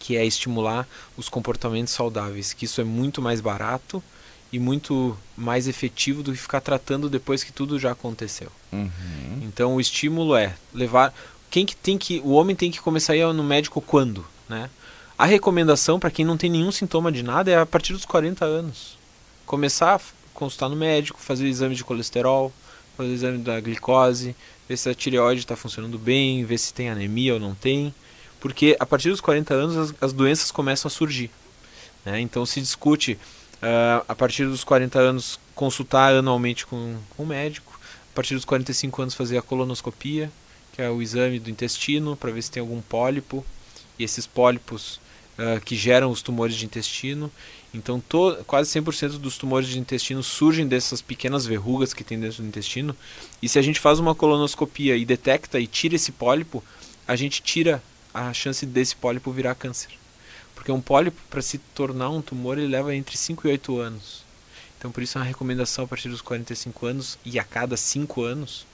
que 0.00 0.16
é 0.16 0.26
estimular 0.26 0.88
os 1.16 1.28
comportamentos 1.28 1.92
saudáveis, 1.92 2.52
que 2.52 2.64
isso 2.64 2.80
é 2.80 2.84
muito 2.84 3.22
mais 3.22 3.40
barato 3.40 4.02
e 4.52 4.58
muito 4.58 5.16
mais 5.36 5.66
efetivo 5.66 6.22
do 6.22 6.32
que 6.32 6.38
ficar 6.38 6.60
tratando 6.60 7.08
depois 7.08 7.42
que 7.42 7.50
tudo 7.50 7.78
já 7.78 7.92
aconteceu. 7.92 8.48
Uhum. 8.70 8.90
Então 9.42 9.74
o 9.76 9.80
estímulo 9.80 10.36
é 10.36 10.54
levar 10.74 11.14
quem 11.50 11.64
que 11.64 11.74
tem 11.74 11.96
que 11.96 12.20
o 12.24 12.32
homem 12.32 12.54
tem 12.54 12.70
que 12.70 12.80
começar 12.80 13.14
a 13.14 13.16
ir 13.16 13.32
no 13.32 13.42
médico 13.42 13.80
quando, 13.80 14.24
né? 14.48 14.68
A 15.16 15.24
recomendação 15.24 15.98
para 15.98 16.10
quem 16.10 16.24
não 16.24 16.36
tem 16.36 16.50
nenhum 16.50 16.72
sintoma 16.72 17.10
de 17.10 17.22
nada 17.22 17.50
é 17.50 17.56
a 17.58 17.66
partir 17.66 17.92
dos 17.92 18.04
40 18.04 18.44
anos. 18.44 18.98
Começar 19.46 19.96
a 19.96 20.00
consultar 20.34 20.68
no 20.68 20.76
médico, 20.76 21.20
fazer 21.20 21.44
o 21.44 21.48
exame 21.48 21.74
de 21.74 21.84
colesterol, 21.84 22.52
fazer 22.96 23.10
o 23.10 23.14
exame 23.14 23.38
da 23.38 23.60
glicose, 23.60 24.34
ver 24.68 24.76
se 24.76 24.88
a 24.88 24.94
tireoide 24.94 25.42
está 25.42 25.54
funcionando 25.54 25.98
bem, 25.98 26.44
ver 26.44 26.58
se 26.58 26.74
tem 26.74 26.90
anemia 26.90 27.34
ou 27.34 27.40
não 27.40 27.54
tem. 27.54 27.94
Porque 28.40 28.76
a 28.80 28.84
partir 28.84 29.10
dos 29.10 29.20
40 29.20 29.54
anos 29.54 29.76
as, 29.76 29.94
as 30.00 30.12
doenças 30.12 30.50
começam 30.50 30.88
a 30.88 30.90
surgir. 30.90 31.30
Né? 32.04 32.20
Então 32.20 32.44
se 32.44 32.60
discute 32.60 33.18
uh, 33.62 34.04
a 34.08 34.14
partir 34.14 34.44
dos 34.46 34.64
40 34.64 34.98
anos, 34.98 35.38
consultar 35.54 36.14
anualmente 36.14 36.66
com, 36.66 36.96
o 37.16 37.24
médico. 37.24 37.78
a 38.10 38.14
partir 38.14 38.34
dos 38.34 38.44
45 38.44 39.02
anos 39.02 39.14
fazer 39.14 39.38
a 39.38 39.42
colonoscopia, 39.42 40.30
que 40.72 40.82
é 40.82 40.90
o 40.90 41.00
exame 41.00 41.38
do 41.38 41.50
intestino 41.50 42.16
para 42.16 42.30
ver 42.30 42.42
se 42.42 42.50
tem 42.50 42.60
algum 42.60 42.80
pólipo 42.80 43.44
e 43.98 44.04
esses 44.04 44.26
pólipos 44.26 45.00
uh, 45.38 45.60
que 45.64 45.76
geram 45.76 46.10
os 46.10 46.22
tumores 46.22 46.56
de 46.56 46.64
intestino. 46.64 47.30
Então, 47.74 48.00
to, 48.00 48.36
quase 48.46 48.70
100% 48.78 49.18
dos 49.18 49.38
tumores 49.38 49.68
de 49.68 49.78
intestino 49.78 50.22
surgem 50.22 50.66
dessas 50.66 51.00
pequenas 51.00 51.46
verrugas 51.46 51.94
que 51.94 52.04
tem 52.04 52.20
dentro 52.20 52.42
do 52.42 52.48
intestino. 52.48 52.94
E 53.40 53.48
se 53.48 53.58
a 53.58 53.62
gente 53.62 53.80
faz 53.80 53.98
uma 53.98 54.14
colonoscopia 54.14 54.96
e 54.96 55.04
detecta 55.04 55.58
e 55.58 55.66
tira 55.66 55.94
esse 55.94 56.12
pólipo, 56.12 56.62
a 57.06 57.16
gente 57.16 57.42
tira 57.42 57.82
a 58.12 58.32
chance 58.32 58.66
desse 58.66 58.94
pólipo 58.94 59.32
virar 59.32 59.54
câncer. 59.54 60.01
Porque 60.54 60.70
um 60.70 60.80
pólipo, 60.80 61.20
para 61.28 61.42
se 61.42 61.58
tornar 61.58 62.10
um 62.10 62.22
tumor, 62.22 62.58
ele 62.58 62.68
leva 62.68 62.94
entre 62.94 63.16
5 63.16 63.46
e 63.46 63.50
8 63.50 63.78
anos. 63.78 64.22
Então, 64.78 64.90
por 64.90 65.02
isso, 65.02 65.16
é 65.16 65.20
uma 65.20 65.26
recomendação 65.26 65.84
a 65.84 65.88
partir 65.88 66.08
dos 66.08 66.20
45 66.20 66.86
anos 66.86 67.18
e 67.24 67.38
a 67.38 67.44
cada 67.44 67.76
5 67.76 68.22
anos 68.22 68.66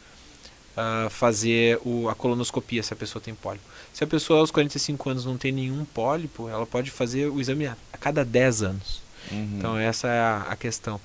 uh, 0.78 1.10
fazer 1.10 1.78
o, 1.84 2.08
a 2.08 2.14
colonoscopia 2.14 2.82
se 2.82 2.92
a 2.92 2.96
pessoa 2.96 3.20
tem 3.20 3.34
pólipo. 3.34 3.64
Se 3.92 4.04
a 4.04 4.06
pessoa 4.06 4.40
aos 4.40 4.50
45 4.50 5.10
anos 5.10 5.24
não 5.24 5.36
tem 5.36 5.52
nenhum 5.52 5.84
pólipo, 5.84 6.48
ela 6.48 6.66
pode 6.66 6.90
fazer 6.90 7.26
o 7.26 7.40
exame 7.40 7.66
a, 7.66 7.76
a 7.92 7.98
cada 7.98 8.24
10 8.24 8.62
anos. 8.62 9.02
Uhum. 9.30 9.54
Então, 9.58 9.78
essa 9.78 10.08
é 10.08 10.20
a, 10.20 10.46
a, 10.50 10.56
questão. 10.56 11.00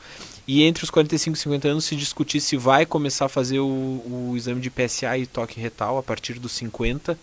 E 0.48 0.64
entre 0.64 0.84
os 0.84 0.90
45 0.90 1.36
e 1.36 1.40
50 1.40 1.68
anos 1.68 1.86
se 1.86 1.96
discutir 1.96 2.40
se 2.40 2.56
vai 2.56 2.86
começar 2.86 3.26
a 3.26 3.30
fazer 3.30 3.60
o, 3.60 3.66
o 3.66 4.34
exame 4.36 4.62
de 4.62 4.70
PSA 4.70 5.18
e 5.18 5.26
toque 5.26 5.60
retal 5.60 5.98
a 5.98 6.04
partir 6.04 6.40
dos 6.40 6.52
50 6.54 7.18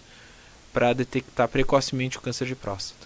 para 0.73 0.93
detectar 0.93 1.49
precocemente 1.49 2.19
o 2.19 2.21
câncer 2.21 2.47
de 2.47 2.55
próstata. 2.55 3.00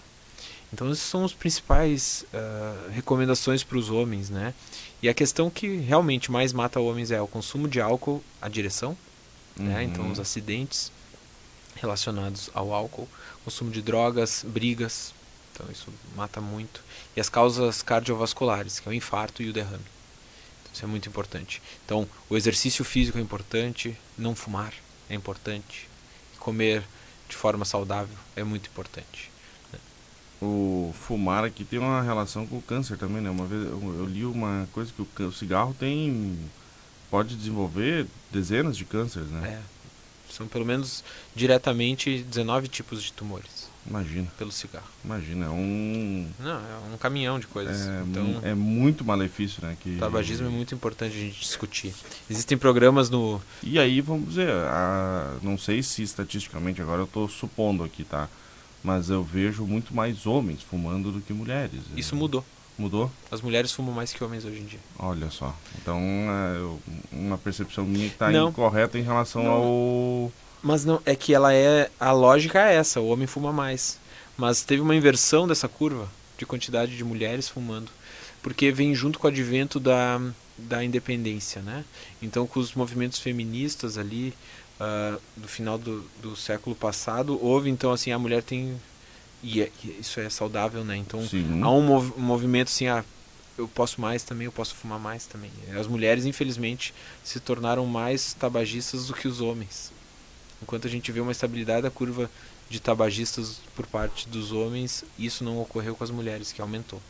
Então, 0.74 0.88
essas 0.88 1.04
são 1.04 1.24
as 1.24 1.32
principais 1.32 2.26
uh, 2.34 2.90
recomendações 2.90 3.62
para 3.62 3.78
os 3.78 3.90
homens, 3.90 4.28
né? 4.28 4.52
E 5.00 5.08
a 5.08 5.14
questão 5.14 5.48
que 5.48 5.76
realmente 5.76 6.32
mais 6.32 6.52
mata 6.52 6.80
homens 6.80 7.12
é 7.12 7.20
o 7.20 7.28
consumo 7.28 7.68
de 7.68 7.80
álcool, 7.80 8.20
a 8.42 8.48
direção, 8.48 8.98
né? 9.56 9.66
uhum. 9.66 9.72
né? 9.72 9.84
Então, 9.84 10.10
os 10.10 10.18
acidentes 10.18 10.90
relacionados 11.76 12.50
ao 12.52 12.74
álcool, 12.74 13.08
consumo 13.44 13.70
de 13.70 13.80
drogas, 13.80 14.44
brigas, 14.46 15.14
então 15.52 15.66
isso 15.70 15.92
mata 16.16 16.40
muito. 16.40 16.82
E 17.16 17.20
as 17.20 17.28
causas 17.28 17.80
cardiovasculares, 17.80 18.80
que 18.80 18.88
é 18.88 18.90
o 18.90 18.94
infarto 18.94 19.44
e 19.44 19.50
o 19.50 19.52
derrame. 19.52 19.84
Então, 20.62 20.72
isso 20.72 20.84
é 20.84 20.88
muito 20.88 21.08
importante. 21.08 21.62
Então, 21.84 22.08
o 22.28 22.36
exercício 22.36 22.84
físico 22.84 23.16
é 23.16 23.20
importante, 23.20 23.96
não 24.18 24.34
fumar 24.34 24.74
é 25.08 25.14
importante, 25.14 25.88
comer 26.40 26.82
de 27.28 27.36
forma 27.36 27.64
saudável 27.64 28.16
é 28.34 28.42
muito 28.42 28.68
importante. 28.68 29.33
O 30.44 30.92
fumar 30.92 31.44
aqui 31.44 31.64
tem 31.64 31.78
uma 31.78 32.02
relação 32.02 32.46
com 32.46 32.58
o 32.58 32.62
câncer 32.62 32.98
também, 32.98 33.22
né? 33.22 33.30
Uma 33.30 33.46
vez 33.46 33.64
eu, 33.64 33.94
eu 33.98 34.04
li 34.04 34.24
uma 34.24 34.68
coisa 34.72 34.92
que 34.92 35.00
o, 35.02 35.26
o, 35.26 35.32
cigarro 35.32 35.74
tem 35.78 36.38
pode 37.10 37.34
desenvolver 37.34 38.06
dezenas 38.30 38.76
de 38.76 38.84
cânceres, 38.84 39.28
né? 39.30 39.60
É. 39.60 40.32
São 40.32 40.46
pelo 40.46 40.66
menos 40.66 41.02
diretamente 41.34 42.18
19 42.18 42.68
tipos 42.68 43.02
de 43.02 43.12
tumores. 43.12 43.70
Imagina. 43.86 44.28
Pelo 44.38 44.50
cigarro. 44.50 44.86
Imagina, 45.04 45.46
é 45.46 45.48
um. 45.48 46.28
Não, 46.38 46.56
é 46.56 46.94
um 46.94 46.96
caminhão 46.96 47.38
de 47.38 47.46
coisas. 47.46 47.86
É, 47.86 48.02
então, 48.06 48.40
é 48.42 48.54
muito 48.54 49.04
malefício, 49.04 49.62
né? 49.62 49.76
Que... 49.80 49.96
O 49.96 49.98
tabagismo 49.98 50.46
é 50.46 50.50
muito 50.50 50.74
importante 50.74 51.14
a 51.14 51.20
gente 51.20 51.38
discutir. 51.38 51.94
Existem 52.28 52.56
programas 52.56 53.10
no. 53.10 53.40
E 53.62 53.78
aí, 53.78 54.00
vamos 54.00 54.30
dizer, 54.30 54.50
a... 54.50 55.36
não 55.42 55.58
sei 55.58 55.82
se 55.82 56.02
estatisticamente, 56.02 56.80
agora 56.80 57.02
eu 57.02 57.04
estou 57.06 57.28
supondo 57.28 57.84
aqui, 57.84 58.04
tá? 58.04 58.28
Mas 58.84 59.08
eu 59.08 59.24
vejo 59.24 59.64
muito 59.64 59.96
mais 59.96 60.26
homens 60.26 60.62
fumando 60.62 61.10
do 61.10 61.20
que 61.20 61.32
mulheres. 61.32 61.80
Isso 61.96 62.14
mudou. 62.14 62.44
Mudou? 62.76 63.10
As 63.30 63.40
mulheres 63.40 63.72
fumam 63.72 63.94
mais 63.94 64.12
que 64.12 64.22
homens 64.22 64.44
hoje 64.44 64.60
em 64.60 64.64
dia. 64.64 64.80
Olha 64.98 65.30
só. 65.30 65.56
Então, 65.80 65.98
é 65.98 67.14
uma 67.16 67.38
percepção 67.38 67.84
minha 67.84 68.08
que 68.08 68.14
está 68.14 68.32
incorreta 68.32 68.98
em 68.98 69.02
relação 69.02 69.42
não. 69.42 69.52
ao 69.52 70.32
mas 70.64 70.82
não, 70.82 70.98
é 71.04 71.14
que 71.14 71.34
ela 71.34 71.52
é. 71.52 71.90
A 72.00 72.10
lógica 72.10 72.58
é 72.58 72.76
essa, 72.76 72.98
o 72.98 73.08
homem 73.08 73.26
fuma 73.26 73.52
mais. 73.52 73.98
Mas 74.34 74.62
teve 74.62 74.80
uma 74.80 74.96
inversão 74.96 75.46
dessa 75.46 75.68
curva 75.68 76.08
de 76.38 76.46
quantidade 76.46 76.96
de 76.96 77.04
mulheres 77.04 77.50
fumando. 77.50 77.90
Porque 78.42 78.72
vem 78.72 78.94
junto 78.94 79.18
com 79.18 79.26
o 79.26 79.30
advento 79.30 79.78
da, 79.78 80.18
da 80.56 80.82
independência, 80.82 81.60
né? 81.60 81.84
Então 82.22 82.46
com 82.46 82.58
os 82.58 82.72
movimentos 82.72 83.18
feministas 83.18 83.98
ali 83.98 84.32
uh, 84.80 85.20
do 85.36 85.48
final 85.48 85.78
do, 85.78 86.02
do 86.22 86.36
século 86.36 86.74
passado, 86.74 87.38
houve 87.42 87.70
então 87.70 87.92
assim, 87.92 88.12
a 88.12 88.18
mulher 88.18 88.42
tem. 88.42 88.80
E, 89.42 89.62
é, 89.62 89.70
isso 90.00 90.20
é 90.20 90.30
saudável, 90.30 90.84
né? 90.84 90.96
Então 90.96 91.26
Sim. 91.26 91.60
há 91.62 91.70
um, 91.70 91.82
mov, 91.82 92.12
um 92.16 92.22
movimento 92.22 92.68
assim, 92.68 92.86
ah, 92.86 93.04
eu 93.58 93.68
posso 93.68 94.00
mais 94.00 94.22
também, 94.22 94.46
eu 94.46 94.52
posso 94.52 94.74
fumar 94.74 94.98
mais 94.98 95.26
também. 95.26 95.50
As 95.78 95.86
mulheres, 95.86 96.24
infelizmente, 96.24 96.94
se 97.22 97.38
tornaram 97.40 97.86
mais 97.86 98.34
tabagistas 98.34 99.06
do 99.06 99.14
que 99.14 99.28
os 99.28 99.40
homens. 99.40 99.92
Enquanto 100.62 100.86
a 100.86 100.90
gente 100.90 101.12
vê 101.12 101.20
uma 101.20 101.32
estabilidade 101.32 101.82
da 101.82 101.90
curva 101.90 102.30
de 102.70 102.80
tabagistas 102.80 103.60
por 103.76 103.86
parte 103.86 104.28
dos 104.28 104.50
homens, 104.50 105.04
isso 105.18 105.44
não 105.44 105.60
ocorreu 105.60 105.94
com 105.94 106.02
as 106.02 106.10
mulheres, 106.10 106.52
que 106.52 106.62
aumentou. 106.62 107.00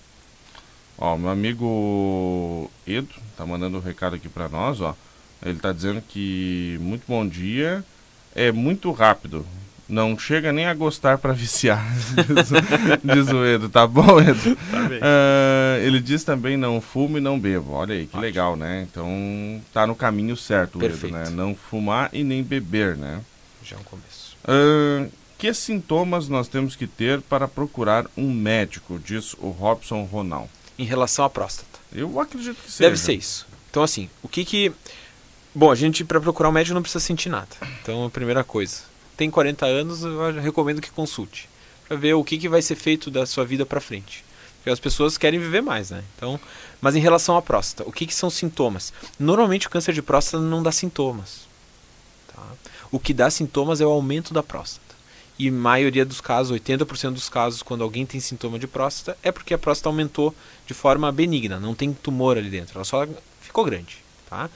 Ó, 0.99 1.17
meu 1.17 1.31
amigo 1.31 2.71
Edo 2.87 3.15
tá 3.37 3.45
mandando 3.47 3.79
um 3.79 3.81
recado 3.81 4.17
aqui 4.17 4.29
para 4.29 4.49
nós, 4.49 4.81
ó. 4.81 4.97
Ele 5.45 5.59
tá 5.59 5.73
dizendo 5.73 6.03
que 6.09 6.79
muito 6.81 7.05
bom 7.07 7.27
dia, 7.27 7.85
é 8.35 8.51
muito 8.51 8.91
rápido. 8.91 9.47
Não 9.87 10.19
chega 10.19 10.51
nem 10.51 10.65
a 10.65 10.73
gostar 10.73 11.19
para 11.19 11.35
viciar, 11.35 11.85
diz 13.05 13.29
o 13.29 13.45
Edo. 13.45 13.69
Tá 13.69 13.87
bom, 13.87 14.19
Edo? 14.19 14.57
Tá. 14.57 14.81
Uh, 14.81 15.85
ele 15.85 16.01
diz 16.01 16.25
também 16.25 16.57
não 16.57 16.81
fumo 16.81 17.19
e 17.19 17.21
não 17.21 17.39
bebo. 17.39 17.73
Olha 17.73 17.95
aí, 17.95 18.07
que 18.07 18.17
Ótimo. 18.17 18.23
legal, 18.23 18.57
né? 18.57 18.87
Então 18.91 19.61
tá 19.75 19.87
no 19.87 19.95
caminho 19.95 20.37
certo, 20.39 20.79
Perfeito. 20.79 21.15
Edo, 21.15 21.25
né? 21.25 21.31
Não 21.31 21.55
fumar 21.55 22.09
e 22.15 22.25
nem 22.25 22.43
beber, 22.43 22.97
né? 22.97 23.21
Já 23.63 23.77
é 23.77 23.79
um 23.79 23.83
começo. 23.83 24.37
Uh, 24.45 25.11
que 25.37 25.53
sintomas 25.53 26.29
nós 26.31 26.49
temos 26.49 26.75
que 26.75 26.87
ter 26.87 27.21
para 27.21 27.47
procurar 27.47 28.07
um 28.17 28.33
médico, 28.33 28.99
diz 28.99 29.35
o 29.35 29.51
Robson 29.51 30.05
Ronald. 30.05 30.49
Em 30.79 30.85
relação 30.85 31.27
à 31.27 31.29
próstata. 31.29 31.79
Eu 31.93 32.19
acredito 32.19 32.57
que 32.57 32.71
seja. 32.71 32.89
Deve 32.89 32.99
ser 32.99 33.13
isso. 33.13 33.47
Então, 33.71 33.83
assim, 33.83 34.09
o 34.23 34.29
que 34.29 34.45
que. 34.45 34.73
Bom, 35.55 35.71
a 35.71 35.75
gente, 35.77 36.05
para 36.05 36.21
procurar 36.21 36.49
um 36.49 36.53
médico, 36.53 36.75
não 36.75 36.83
precisa 36.83 37.05
sentir 37.05 37.29
nada. 37.29 37.49
Então, 37.81 38.05
a 38.05 38.11
primeira 38.11 38.43
coisa. 38.43 38.83
Tem 39.17 39.31
40 39.31 39.65
anos, 39.65 40.03
eu 40.03 40.41
recomendo 40.41 40.81
que 40.81 40.91
consulte. 40.91 41.49
Para 41.87 41.97
ver 41.97 42.15
o 42.15 42.25
que, 42.25 42.37
que 42.37 42.49
vai 42.49 42.61
ser 42.61 42.75
feito 42.75 43.09
da 43.09 43.25
sua 43.25 43.45
vida 43.45 43.65
para 43.65 43.81
frente. 43.81 44.25
Porque 44.57 44.71
as 44.71 44.81
pessoas 44.81 45.17
querem 45.17 45.39
viver 45.39 45.63
mais, 45.63 45.91
né? 45.91 46.03
Então, 46.17 46.41
mas 46.81 46.97
em 46.97 47.01
relação 47.01 47.37
à 47.37 47.43
próstata, 47.43 47.89
o 47.89 47.93
que, 47.93 48.07
que 48.07 48.15
são 48.15 48.31
sintomas? 48.31 48.93
Normalmente 49.17 49.69
o 49.69 49.71
câncer 49.71 49.95
de 49.95 50.03
próstata 50.03 50.43
não 50.43 50.63
dá 50.63 50.73
sintomas. 50.73 51.43
Tá? 52.35 52.43
O 52.91 52.99
que 52.99 53.15
dá 53.15 53.31
sintomas 53.31 53.81
é 53.81 53.87
o 53.87 53.91
aumento 53.91 54.35
da 54.35 54.43
próstata. 54.43 54.83
E 55.39 55.51
maioria 55.51 56.05
dos 56.05 56.21
casos, 56.21 56.59
80% 56.59 57.13
dos 57.13 57.29
casos, 57.29 57.63
quando 57.63 57.85
alguém 57.85 58.07
tem 58.07 58.19
sintoma 58.21 58.59
de 58.59 58.67
próstata, 58.67 59.19
é 59.23 59.31
porque 59.31 59.55
a 59.55 59.59
próstata 59.59 59.89
aumentou 59.89 60.35
de 60.67 60.75
forma 60.75 61.13
benigna, 61.13 61.61
não 61.61 61.75
tem 61.75 61.93
tumor 61.93 62.39
ali 62.39 62.49
dentro, 62.49 62.79
ela 62.79 62.85
só 62.85 63.07
ficou 63.41 63.65
grande, 63.65 63.99
tá? 64.31 64.49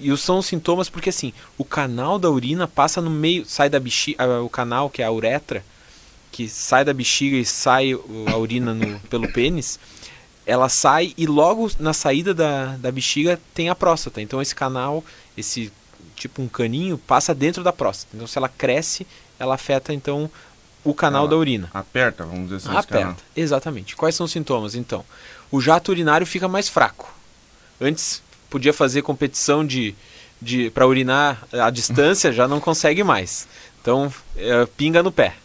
E 0.00 0.16
são 0.16 0.40
sintomas 0.42 0.88
porque 0.88 1.10
assim, 1.10 1.32
o 1.58 1.64
canal 1.64 2.18
da 2.18 2.30
urina 2.30 2.66
passa 2.66 3.00
no 3.00 3.10
meio, 3.10 3.44
sai 3.44 3.68
da 3.68 3.78
bexiga, 3.78 4.42
o 4.42 4.48
canal 4.48 4.88
que 4.88 5.02
é 5.02 5.04
a 5.04 5.12
uretra, 5.12 5.64
que 6.32 6.48
sai 6.48 6.84
da 6.84 6.92
bexiga 6.92 7.36
e 7.36 7.44
sai 7.44 7.92
a 7.92 8.36
urina 8.36 8.74
no, 8.74 8.98
pelo 9.10 9.30
pênis, 9.32 9.78
ela 10.46 10.68
sai 10.68 11.14
e 11.16 11.26
logo 11.26 11.70
na 11.78 11.92
saída 11.92 12.32
da, 12.32 12.76
da 12.76 12.90
bexiga 12.90 13.40
tem 13.54 13.68
a 13.68 13.74
próstata. 13.74 14.20
Então 14.20 14.40
esse 14.40 14.54
canal, 14.54 15.04
esse 15.36 15.72
tipo 16.20 16.42
um 16.42 16.48
caninho, 16.48 16.98
passa 16.98 17.34
dentro 17.34 17.62
da 17.62 17.72
próstata. 17.72 18.14
Então, 18.14 18.26
se 18.26 18.36
ela 18.36 18.48
cresce, 18.48 19.06
ela 19.38 19.54
afeta 19.54 19.92
então 19.92 20.30
o 20.84 20.94
canal 20.94 21.22
ela 21.22 21.30
da 21.30 21.36
urina. 21.36 21.70
Aperta, 21.72 22.24
vamos 22.24 22.50
dizer 22.50 22.56
assim. 22.56 22.76
Aperta, 22.76 23.22
exatamente. 23.34 23.96
Quais 23.96 24.14
são 24.14 24.26
os 24.26 24.32
sintomas 24.32 24.74
então? 24.74 25.04
O 25.50 25.60
jato 25.60 25.90
urinário 25.90 26.26
fica 26.26 26.46
mais 26.46 26.68
fraco. 26.68 27.12
Antes 27.80 28.22
podia 28.50 28.72
fazer 28.72 29.02
competição 29.02 29.64
de, 29.64 29.94
de 30.42 30.68
para 30.70 30.86
urinar 30.86 31.46
à 31.52 31.70
distância, 31.70 32.32
já 32.32 32.46
não 32.48 32.60
consegue 32.60 33.02
mais. 33.02 33.48
Então, 33.80 34.12
é, 34.36 34.66
pinga 34.76 35.02
no 35.02 35.12
pé. 35.12 35.36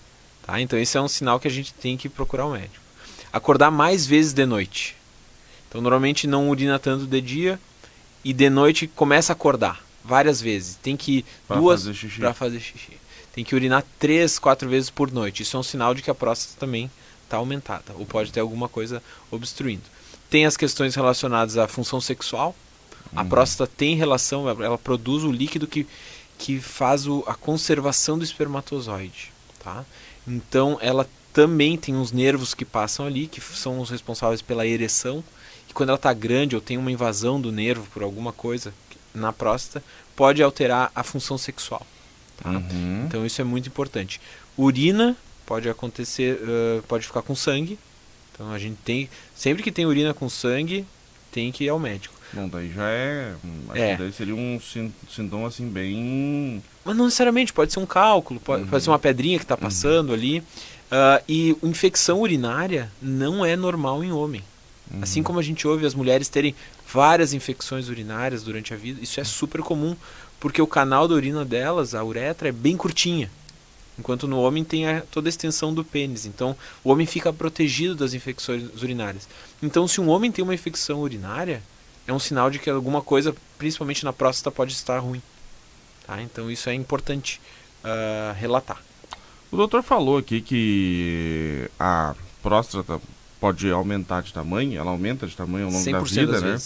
Tá? 0.45 0.59
Então, 0.59 0.77
esse 0.77 0.97
é 0.97 1.01
um 1.01 1.07
sinal 1.07 1.39
que 1.39 1.47
a 1.47 1.51
gente 1.51 1.73
tem 1.73 1.95
que 1.95 2.09
procurar 2.09 2.45
o 2.45 2.49
um 2.49 2.53
médico. 2.53 2.83
Acordar 3.31 3.71
mais 3.71 4.05
vezes 4.05 4.33
de 4.33 4.45
noite. 4.45 4.95
Então, 5.69 5.81
normalmente 5.81 6.27
não 6.27 6.49
urina 6.49 6.79
tanto 6.79 7.05
de 7.05 7.21
dia 7.21 7.59
e 8.23 8.33
de 8.33 8.49
noite 8.49 8.87
começa 8.87 9.31
a 9.31 9.35
acordar 9.35 9.83
várias 10.03 10.41
vezes. 10.41 10.77
Tem 10.81 10.97
que 10.97 11.19
ir 11.19 11.25
pra 11.47 11.57
duas 11.57 11.87
para 12.17 12.33
fazer 12.33 12.59
xixi. 12.59 12.97
Tem 13.33 13.43
que 13.43 13.53
urinar 13.53 13.83
três, 13.99 14.39
quatro 14.39 14.69
vezes 14.69 14.89
por 14.89 15.11
noite. 15.11 15.43
Isso 15.43 15.57
é 15.57 15.59
um 15.59 15.63
sinal 15.63 15.93
de 15.93 16.01
que 16.01 16.09
a 16.09 16.15
próstata 16.15 16.57
também 16.59 16.89
está 17.23 17.37
aumentada 17.37 17.93
ou 17.95 18.05
pode 18.05 18.31
ter 18.31 18.39
alguma 18.39 18.69
coisa 18.69 19.03
obstruindo. 19.29 19.83
Tem 20.29 20.45
as 20.45 20.55
questões 20.55 20.95
relacionadas 20.95 21.57
à 21.57 21.67
função 21.67 21.99
sexual. 21.99 22.55
A 23.13 23.21
uhum. 23.21 23.29
próstata 23.29 23.71
tem 23.75 23.95
relação, 23.95 24.49
ela 24.49 24.77
produz 24.77 25.23
o 25.23 25.31
líquido 25.31 25.67
que, 25.67 25.85
que 26.37 26.59
faz 26.59 27.07
o, 27.07 27.23
a 27.27 27.35
conservação 27.35 28.17
do 28.17 28.23
espermatozoide. 28.23 29.31
Tá? 29.59 29.85
Então 30.27 30.77
ela 30.81 31.07
também 31.33 31.77
tem 31.77 31.95
uns 31.95 32.11
nervos 32.11 32.53
que 32.53 32.63
passam 32.63 33.05
ali, 33.05 33.27
que 33.27 33.41
são 33.41 33.79
os 33.79 33.89
responsáveis 33.89 34.41
pela 34.41 34.65
ereção. 34.65 35.23
E 35.69 35.73
quando 35.73 35.89
ela 35.89 35.97
está 35.97 36.13
grande 36.13 36.55
ou 36.55 36.61
tem 36.61 36.77
uma 36.77 36.91
invasão 36.91 37.39
do 37.39 37.51
nervo 37.51 37.85
por 37.93 38.03
alguma 38.03 38.31
coisa, 38.31 38.73
na 39.13 39.33
próstata 39.33 39.83
pode 40.15 40.41
alterar 40.41 40.91
a 40.95 41.03
função 41.03 41.37
sexual. 41.37 41.85
Tá? 42.37 42.49
Uhum. 42.49 43.05
Então 43.05 43.25
isso 43.25 43.41
é 43.41 43.43
muito 43.43 43.67
importante. 43.67 44.21
Urina 44.57 45.17
pode 45.45 45.69
acontecer, 45.69 46.39
uh, 46.41 46.81
pode 46.83 47.05
ficar 47.05 47.21
com 47.21 47.35
sangue. 47.35 47.77
Então 48.33 48.51
a 48.51 48.59
gente 48.59 48.77
tem, 48.83 49.09
sempre 49.35 49.63
que 49.63 49.71
tem 49.71 49.85
urina 49.85 50.13
com 50.13 50.29
sangue, 50.29 50.85
tem 51.31 51.51
que 51.51 51.65
ir 51.65 51.69
ao 51.69 51.79
médico. 51.79 52.14
Bom, 52.35 52.49
daí 52.49 52.71
já 52.71 52.89
é. 52.89 53.33
Acho 53.69 53.81
É. 53.81 53.95
que 53.95 54.01
daí 54.03 54.11
seria 54.13 54.35
um 54.35 54.59
sin- 54.59 54.93
sintoma 55.09 55.47
assim 55.47 55.69
bem. 55.69 56.61
Mas 56.83 56.95
não 56.95 57.05
necessariamente, 57.05 57.53
pode 57.53 57.71
ser 57.71 57.79
um 57.79 57.85
cálculo, 57.85 58.39
pode, 58.39 58.63
Uhum. 58.63 58.69
pode 58.69 58.83
ser 58.83 58.89
uma 58.89 58.99
pedrinha 58.99 59.37
que 59.37 59.45
está 59.45 59.55
passando 59.55 60.13
ali. 60.13 60.43
Ah, 60.91 61.21
e 61.27 61.55
infecção 61.63 62.21
urinária 62.21 62.91
não 63.01 63.43
é 63.45 63.55
normal 63.55 64.03
em 64.03 64.11
homem. 64.11 64.43
Uhum. 64.93 64.99
Assim 65.01 65.23
como 65.23 65.39
a 65.39 65.41
gente 65.41 65.67
ouve 65.67 65.85
as 65.85 65.95
mulheres 65.95 66.27
terem 66.29 66.53
várias 66.93 67.33
infecções 67.33 67.89
urinárias 67.89 68.43
durante 68.43 68.73
a 68.73 68.77
vida, 68.77 68.99
isso 69.01 69.19
é 69.19 69.23
super 69.23 69.61
comum, 69.61 69.95
porque 70.39 70.61
o 70.61 70.67
canal 70.67 71.07
da 71.07 71.15
urina 71.15 71.43
delas, 71.43 71.95
a 71.95 72.03
uretra, 72.03 72.49
é 72.49 72.51
bem 72.51 72.77
curtinha. 72.77 73.31
Enquanto 73.97 74.27
no 74.27 74.39
homem 74.41 74.63
tem 74.63 74.85
a- 74.87 75.01
toda 75.09 75.27
a 75.27 75.31
extensão 75.31 75.73
do 75.73 75.83
pênis. 75.83 76.25
Então, 76.25 76.55
o 76.83 76.91
homem 76.91 77.07
fica 77.07 77.31
protegido 77.31 77.95
das 77.95 78.13
infecções 78.13 78.63
urinárias. 78.83 79.27
Então, 79.63 79.87
se 79.87 80.01
um 80.01 80.09
homem 80.09 80.31
tem 80.31 80.43
uma 80.43 80.53
infecção 80.53 80.99
urinária, 81.01 81.63
é 82.07 82.13
um 82.13 82.19
sinal 82.19 82.49
de 82.49 82.59
que 82.59 82.69
alguma 82.69 83.01
coisa, 83.01 83.35
principalmente 83.57 84.03
na 84.03 84.13
próstata, 84.13 84.51
pode 84.55 84.73
estar 84.73 84.99
ruim. 84.99 85.21
Tá? 86.05 86.21
Então, 86.21 86.51
isso 86.51 86.69
é 86.69 86.73
importante 86.73 87.41
ah, 87.83 88.35
relatar. 88.37 88.81
O 89.51 89.57
doutor 89.57 89.83
falou 89.83 90.17
aqui 90.17 90.41
que 90.41 91.69
a 91.79 92.15
próstata 92.41 92.99
pode 93.39 93.69
aumentar 93.71 94.21
de 94.21 94.33
tamanho, 94.33 94.79
ela 94.79 94.91
aumenta 94.91 95.27
de 95.27 95.35
tamanho 95.35 95.67
ao 95.67 95.71
longo 95.71 95.85
100% 95.85 95.91
da 95.91 96.01
vida, 96.01 96.41
né? 96.41 96.57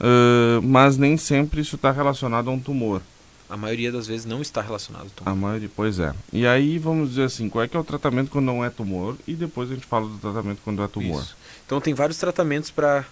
Ah, 0.00 0.60
mas 0.62 0.96
nem 0.96 1.16
sempre 1.16 1.60
isso 1.60 1.76
está 1.76 1.90
relacionado 1.90 2.48
a 2.48 2.52
um 2.52 2.60
tumor. 2.60 3.00
A 3.48 3.56
maioria 3.56 3.92
das 3.92 4.06
vezes 4.06 4.24
não 4.24 4.40
está 4.40 4.62
relacionado 4.62 5.02
ao 5.02 5.10
tumor. 5.10 5.32
A 5.32 5.34
maioria, 5.34 5.70
pois 5.74 5.98
é. 5.98 6.14
E 6.32 6.46
aí 6.46 6.78
vamos 6.78 7.10
dizer 7.10 7.24
assim, 7.24 7.48
qual 7.48 7.62
é 7.62 7.68
que 7.68 7.76
é 7.76 7.80
o 7.80 7.84
tratamento 7.84 8.30
quando 8.30 8.46
não 8.46 8.64
é 8.64 8.70
tumor? 8.70 9.16
E 9.26 9.34
depois 9.34 9.70
a 9.70 9.74
gente 9.74 9.86
fala 9.86 10.08
do 10.08 10.16
tratamento 10.18 10.60
quando 10.64 10.82
é 10.82 10.88
tumor. 10.88 11.22
Isso. 11.22 11.36
Então 11.66 11.80
tem 11.80 11.92
vários 11.92 12.16
tratamentos 12.18 12.70
para 12.70 13.04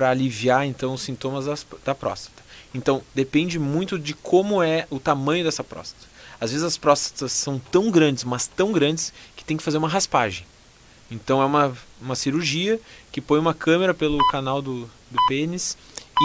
aliviar 0.00 0.66
então 0.66 0.94
os 0.94 1.02
sintomas 1.02 1.46
das- 1.46 1.66
da 1.84 1.94
próstata. 1.94 2.42
Então 2.74 3.02
depende 3.14 3.58
muito 3.58 3.98
de 3.98 4.14
como 4.14 4.62
é 4.62 4.86
o 4.90 4.98
tamanho 4.98 5.44
dessa 5.44 5.62
próstata. 5.62 6.06
Às 6.40 6.50
vezes 6.50 6.64
as 6.66 6.76
próstatas 6.76 7.32
são 7.32 7.58
tão 7.58 7.90
grandes, 7.90 8.24
mas 8.24 8.46
tão 8.46 8.72
grandes 8.72 9.12
que 9.36 9.44
tem 9.44 9.56
que 9.56 9.62
fazer 9.62 9.78
uma 9.78 9.88
raspagem. 9.88 10.44
Então 11.10 11.42
é 11.42 11.44
uma, 11.44 11.76
uma 12.00 12.16
cirurgia 12.16 12.80
que 13.12 13.20
põe 13.20 13.38
uma 13.38 13.52
câmera 13.54 13.92
pelo 13.92 14.18
canal 14.30 14.62
do, 14.62 14.88
do 15.10 15.18
pênis 15.28 15.76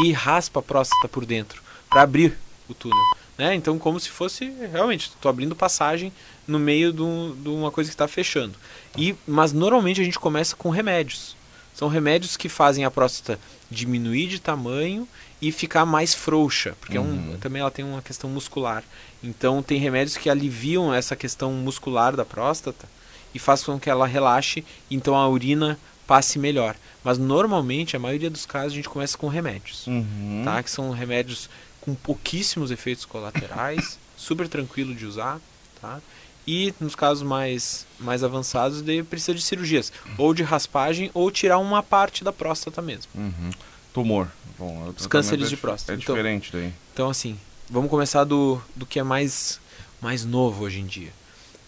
e 0.04 0.12
raspa 0.14 0.60
a 0.60 0.64
próstata 0.64 1.08
por 1.08 1.26
dentro 1.26 1.62
para 1.90 2.02
abrir 2.02 2.38
o 2.70 2.74
túnel. 2.74 2.98
Né? 3.38 3.54
Então 3.54 3.78
como 3.78 4.00
se 4.00 4.10
fosse 4.10 4.46
realmente 4.72 5.10
estou 5.10 5.30
abrindo 5.30 5.56
passagem 5.56 6.12
no 6.48 6.58
meio 6.58 6.92
de 6.94 7.02
uma 7.50 7.70
coisa 7.70 7.90
que 7.90 7.94
está 7.94 8.08
fechando. 8.08 8.56
E, 8.98 9.14
mas 9.28 9.52
normalmente 9.52 10.02
a 10.02 10.04
gente 10.04 10.18
começa 10.18 10.56
com 10.56 10.70
remédios. 10.70 11.36
São 11.78 11.88
remédios 11.88 12.36
que 12.36 12.50
fazem 12.50 12.84
a 12.86 12.90
próstata 12.92 13.40
diminuir 13.70 14.28
de 14.28 14.40
tamanho 14.40 15.08
e 15.40 15.52
ficar 15.52 15.86
mais 15.86 16.14
frouxa, 16.14 16.76
porque 16.82 16.98
é 16.98 17.00
um, 17.02 17.04
Uhum. 17.32 17.38
também 17.40 17.62
ela 17.62 17.70
tem 17.70 17.86
uma 17.86 18.02
questão 18.02 18.28
muscular. 18.30 18.84
Então 19.24 19.62
tem 19.62 19.78
remédios 19.78 20.18
que 20.18 20.28
aliviam 20.30 20.92
essa 20.92 21.16
questão 21.16 21.52
muscular 21.54 22.16
da 22.16 22.26
próstata 22.26 22.90
e 23.34 23.38
faz 23.38 23.62
com 23.64 23.80
que 23.80 23.90
ela 23.92 24.08
relaxe, 24.08 24.66
então 24.90 25.16
a 25.16 25.30
urina 25.30 25.78
passe 26.08 26.40
melhor. 26.40 26.76
Mas 27.04 27.20
normalmente, 27.20 27.96
a 27.96 28.00
maioria 28.00 28.30
dos 28.32 28.46
casos, 28.46 28.74
a 28.74 28.76
gente 28.76 28.90
começa 28.90 29.16
com 29.18 29.28
remédios, 29.28 29.86
Uhum. 29.86 30.42
tá? 30.44 30.64
Que 30.64 30.72
são 30.72 30.90
remédios 30.90 31.48
com 31.80 31.94
pouquíssimos 31.94 32.72
efeitos 32.72 33.06
colaterais, 33.06 34.00
super 34.18 34.48
tranquilo 34.48 34.96
de 34.96 35.06
usar, 35.06 35.40
tá? 35.80 36.02
E 36.48 36.74
nos 36.80 36.96
casos 36.96 37.24
mais, 37.24 37.86
mais 38.00 38.24
avançados, 38.24 38.82
daí 38.82 39.04
precisa 39.04 39.34
de 39.36 39.42
cirurgias, 39.42 39.92
ou 40.18 40.34
de 40.34 40.44
raspagem, 40.44 41.12
ou 41.14 41.30
tirar 41.30 41.58
uma 41.58 41.84
parte 41.84 42.24
da 42.24 42.32
próstata 42.32 42.82
mesmo. 42.82 43.12
Uhum. 43.14 43.52
Tumor. 43.94 44.30
Bom, 44.58 44.94
Os 44.98 45.06
cânceres 45.08 45.48
é 45.48 45.50
de 45.50 45.58
próstata. 45.58 45.92
É 45.94 45.96
Então- 46.02 46.16
diferente 46.16 46.50
daí. 46.54 46.72
Então, 46.94 47.10
assim, 47.10 47.38
vamos 47.70 47.90
começar 47.90 48.24
do, 48.24 48.62
do 48.76 48.86
que 48.86 48.98
é 48.98 49.04
mais, 49.04 49.60
mais 50.02 50.24
novo 50.24 50.64
hoje 50.64 50.80
em 50.80 50.86
dia. 50.86 51.12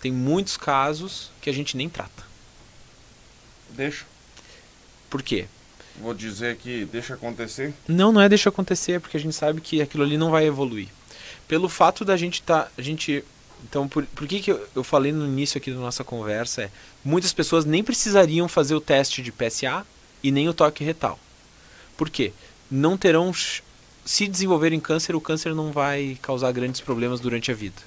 Tem 0.02 0.12
muitos 0.14 0.56
casos 0.56 1.30
que 1.42 1.50
a 1.50 1.54
gente 1.54 1.76
nem 1.76 1.90
trata. 1.90 2.24
Deixa. 3.72 4.06
Por 5.10 5.22
quê? 5.22 5.46
Vou 6.02 6.14
dizer 6.14 6.56
que 6.56 6.86
deixa 6.86 7.16
acontecer. 7.16 7.74
Não, 7.88 8.12
não 8.12 8.22
é 8.22 8.30
deixa 8.30 8.48
acontecer, 8.48 9.02
porque 9.02 9.18
a 9.18 9.20
gente 9.20 9.36
sabe 9.36 9.60
que 9.60 9.82
aquilo 9.82 10.04
ali 10.04 10.18
não 10.18 10.32
vai 10.32 10.46
evoluir. 10.46 10.88
Pelo 11.48 11.68
fato 11.68 12.06
da 12.06 12.16
gente 12.16 12.42
tá, 12.42 12.70
a 12.78 12.82
gente, 12.82 13.24
então 13.64 13.88
por, 13.88 14.06
por 14.06 14.28
que 14.28 14.40
que 14.40 14.52
eu, 14.52 14.68
eu 14.76 14.84
falei 14.84 15.12
no 15.12 15.26
início 15.26 15.58
aqui 15.58 15.72
da 15.72 15.80
nossa 15.80 16.04
conversa 16.04 16.64
é, 16.64 16.72
muitas 17.04 17.34
pessoas 17.34 17.66
nem 17.66 17.84
precisariam 17.84 18.48
fazer 18.48 18.76
o 18.76 18.82
teste 18.82 19.22
de 19.22 19.32
PSA 19.32 19.86
e 20.24 20.32
nem 20.32 20.50
o 20.50 20.54
toque 20.54 20.84
retal. 20.84 21.20
Por 21.98 22.10
quê? 22.10 22.34
Não 22.70 22.98
terão 22.98 23.32
se 24.06 24.28
desenvolverem 24.28 24.80
câncer, 24.80 25.16
o 25.16 25.22
câncer 25.22 25.54
não 25.54 25.72
vai 25.72 26.18
causar 26.22 26.52
grandes 26.52 26.82
problemas 26.82 27.20
durante 27.20 27.52
a 27.52 27.56
vida. 27.56 27.82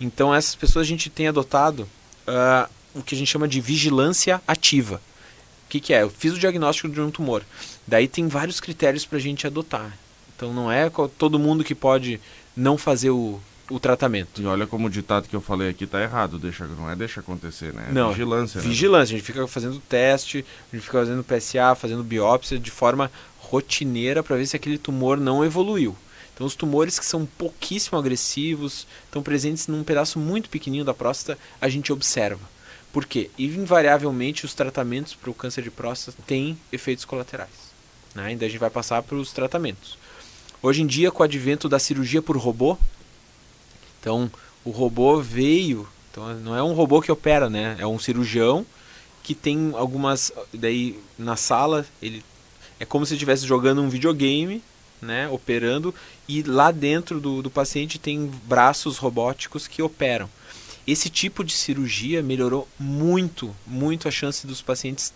Então 0.00 0.34
essas 0.34 0.54
pessoas 0.54 0.86
a 0.86 0.88
gente 0.88 1.10
tem 1.10 1.28
adotado 1.28 1.88
ah, 2.26 2.68
o 2.94 3.02
que 3.02 3.14
a 3.14 3.18
gente 3.18 3.30
chama 3.30 3.48
de 3.48 3.60
vigilância 3.60 4.40
ativa. 4.46 5.00
O 5.66 5.70
que, 5.70 5.80
que 5.80 5.92
é? 5.92 6.02
Eu 6.02 6.10
fiz 6.10 6.32
o 6.32 6.38
diagnóstico 6.38 6.88
de 6.88 7.00
um 7.00 7.10
tumor. 7.10 7.44
Daí 7.86 8.08
tem 8.08 8.26
vários 8.26 8.60
critérios 8.60 9.06
para 9.06 9.18
a 9.18 9.20
gente 9.20 9.46
adotar. 9.46 9.96
Então 10.34 10.52
não 10.52 10.70
é 10.70 10.90
todo 11.18 11.38
mundo 11.38 11.62
que 11.62 11.74
pode 11.74 12.20
não 12.56 12.76
fazer 12.76 13.10
o, 13.10 13.40
o 13.70 13.80
tratamento. 13.80 14.42
E 14.42 14.46
olha 14.46 14.66
como 14.66 14.88
o 14.88 14.90
ditado 14.90 15.28
que 15.28 15.34
eu 15.34 15.40
falei 15.40 15.70
aqui 15.70 15.86
tá 15.86 16.02
errado. 16.02 16.38
Deixa, 16.38 16.66
não 16.66 16.90
é 16.90 16.96
deixa 16.96 17.20
acontecer, 17.20 17.72
né? 17.72 17.86
É 17.88 17.92
Não, 17.92 18.10
vigilância. 18.10 18.60
né? 18.60 18.66
Vigilância, 18.68 19.14
a 19.14 19.18
gente 19.18 19.26
fica 19.26 19.46
fazendo 19.46 19.80
teste, 19.88 20.44
a 20.72 20.76
gente 20.76 20.84
fica 20.84 20.98
fazendo 20.98 21.24
PSA, 21.24 21.74
fazendo 21.74 22.02
biópsia 22.02 22.58
de 22.58 22.70
forma 22.70 23.10
rotineira 23.38 24.22
para 24.22 24.36
ver 24.36 24.46
se 24.46 24.56
aquele 24.56 24.76
tumor 24.76 25.18
não 25.18 25.44
evoluiu. 25.44 25.96
Então 26.34 26.46
os 26.46 26.54
tumores 26.54 26.98
que 26.98 27.04
são 27.04 27.26
pouquíssimo 27.26 27.98
agressivos, 27.98 28.86
estão 29.04 29.22
presentes 29.22 29.66
num 29.66 29.84
pedaço 29.84 30.18
muito 30.18 30.48
pequenininho 30.48 30.84
da 30.84 30.94
próstata, 30.94 31.38
a 31.60 31.68
gente 31.68 31.92
observa. 31.92 32.40
Por 32.92 33.04
quê? 33.04 33.30
Invariavelmente 33.38 34.44
os 34.44 34.54
tratamentos 34.54 35.14
para 35.14 35.30
o 35.30 35.34
câncer 35.34 35.62
de 35.62 35.70
próstata 35.70 36.18
têm 36.26 36.58
efeitos 36.72 37.04
colaterais. 37.04 37.70
Né? 38.14 38.24
Ainda 38.24 38.46
a 38.46 38.48
gente 38.48 38.58
vai 38.58 38.70
passar 38.70 39.02
para 39.02 39.16
os 39.16 39.32
tratamentos. 39.32 39.96
Hoje 40.62 40.82
em 40.82 40.86
dia, 40.86 41.10
com 41.10 41.22
o 41.22 41.24
advento 41.24 41.68
da 41.68 41.78
cirurgia 41.78 42.20
por 42.20 42.36
robô, 42.36 42.76
então 44.00 44.30
o 44.64 44.70
robô 44.70 45.20
veio, 45.20 45.86
então 46.10 46.34
não 46.40 46.56
é 46.56 46.62
um 46.62 46.72
robô 46.72 47.00
que 47.00 47.12
opera, 47.12 47.48
né? 47.48 47.76
É 47.78 47.86
um 47.86 47.98
cirurgião 47.98 48.66
que 49.22 49.34
tem 49.34 49.72
algumas, 49.74 50.32
daí 50.52 50.98
na 51.18 51.36
sala 51.36 51.86
ele 52.02 52.24
é 52.78 52.84
como 52.84 53.04
se 53.04 53.12
estivesse 53.14 53.46
jogando 53.46 53.82
um 53.82 53.88
videogame, 53.88 54.62
né? 55.00 55.28
Operando 55.28 55.94
e 56.26 56.42
lá 56.42 56.70
dentro 56.70 57.20
do, 57.20 57.42
do 57.42 57.50
paciente 57.50 57.98
tem 57.98 58.30
braços 58.44 58.96
robóticos 58.96 59.66
que 59.66 59.82
operam. 59.82 60.28
Esse 60.86 61.08
tipo 61.10 61.44
de 61.44 61.52
cirurgia 61.52 62.22
melhorou 62.22 62.66
muito, 62.78 63.54
muito 63.66 64.08
a 64.08 64.10
chance 64.10 64.46
dos 64.46 64.62
pacientes 64.62 65.12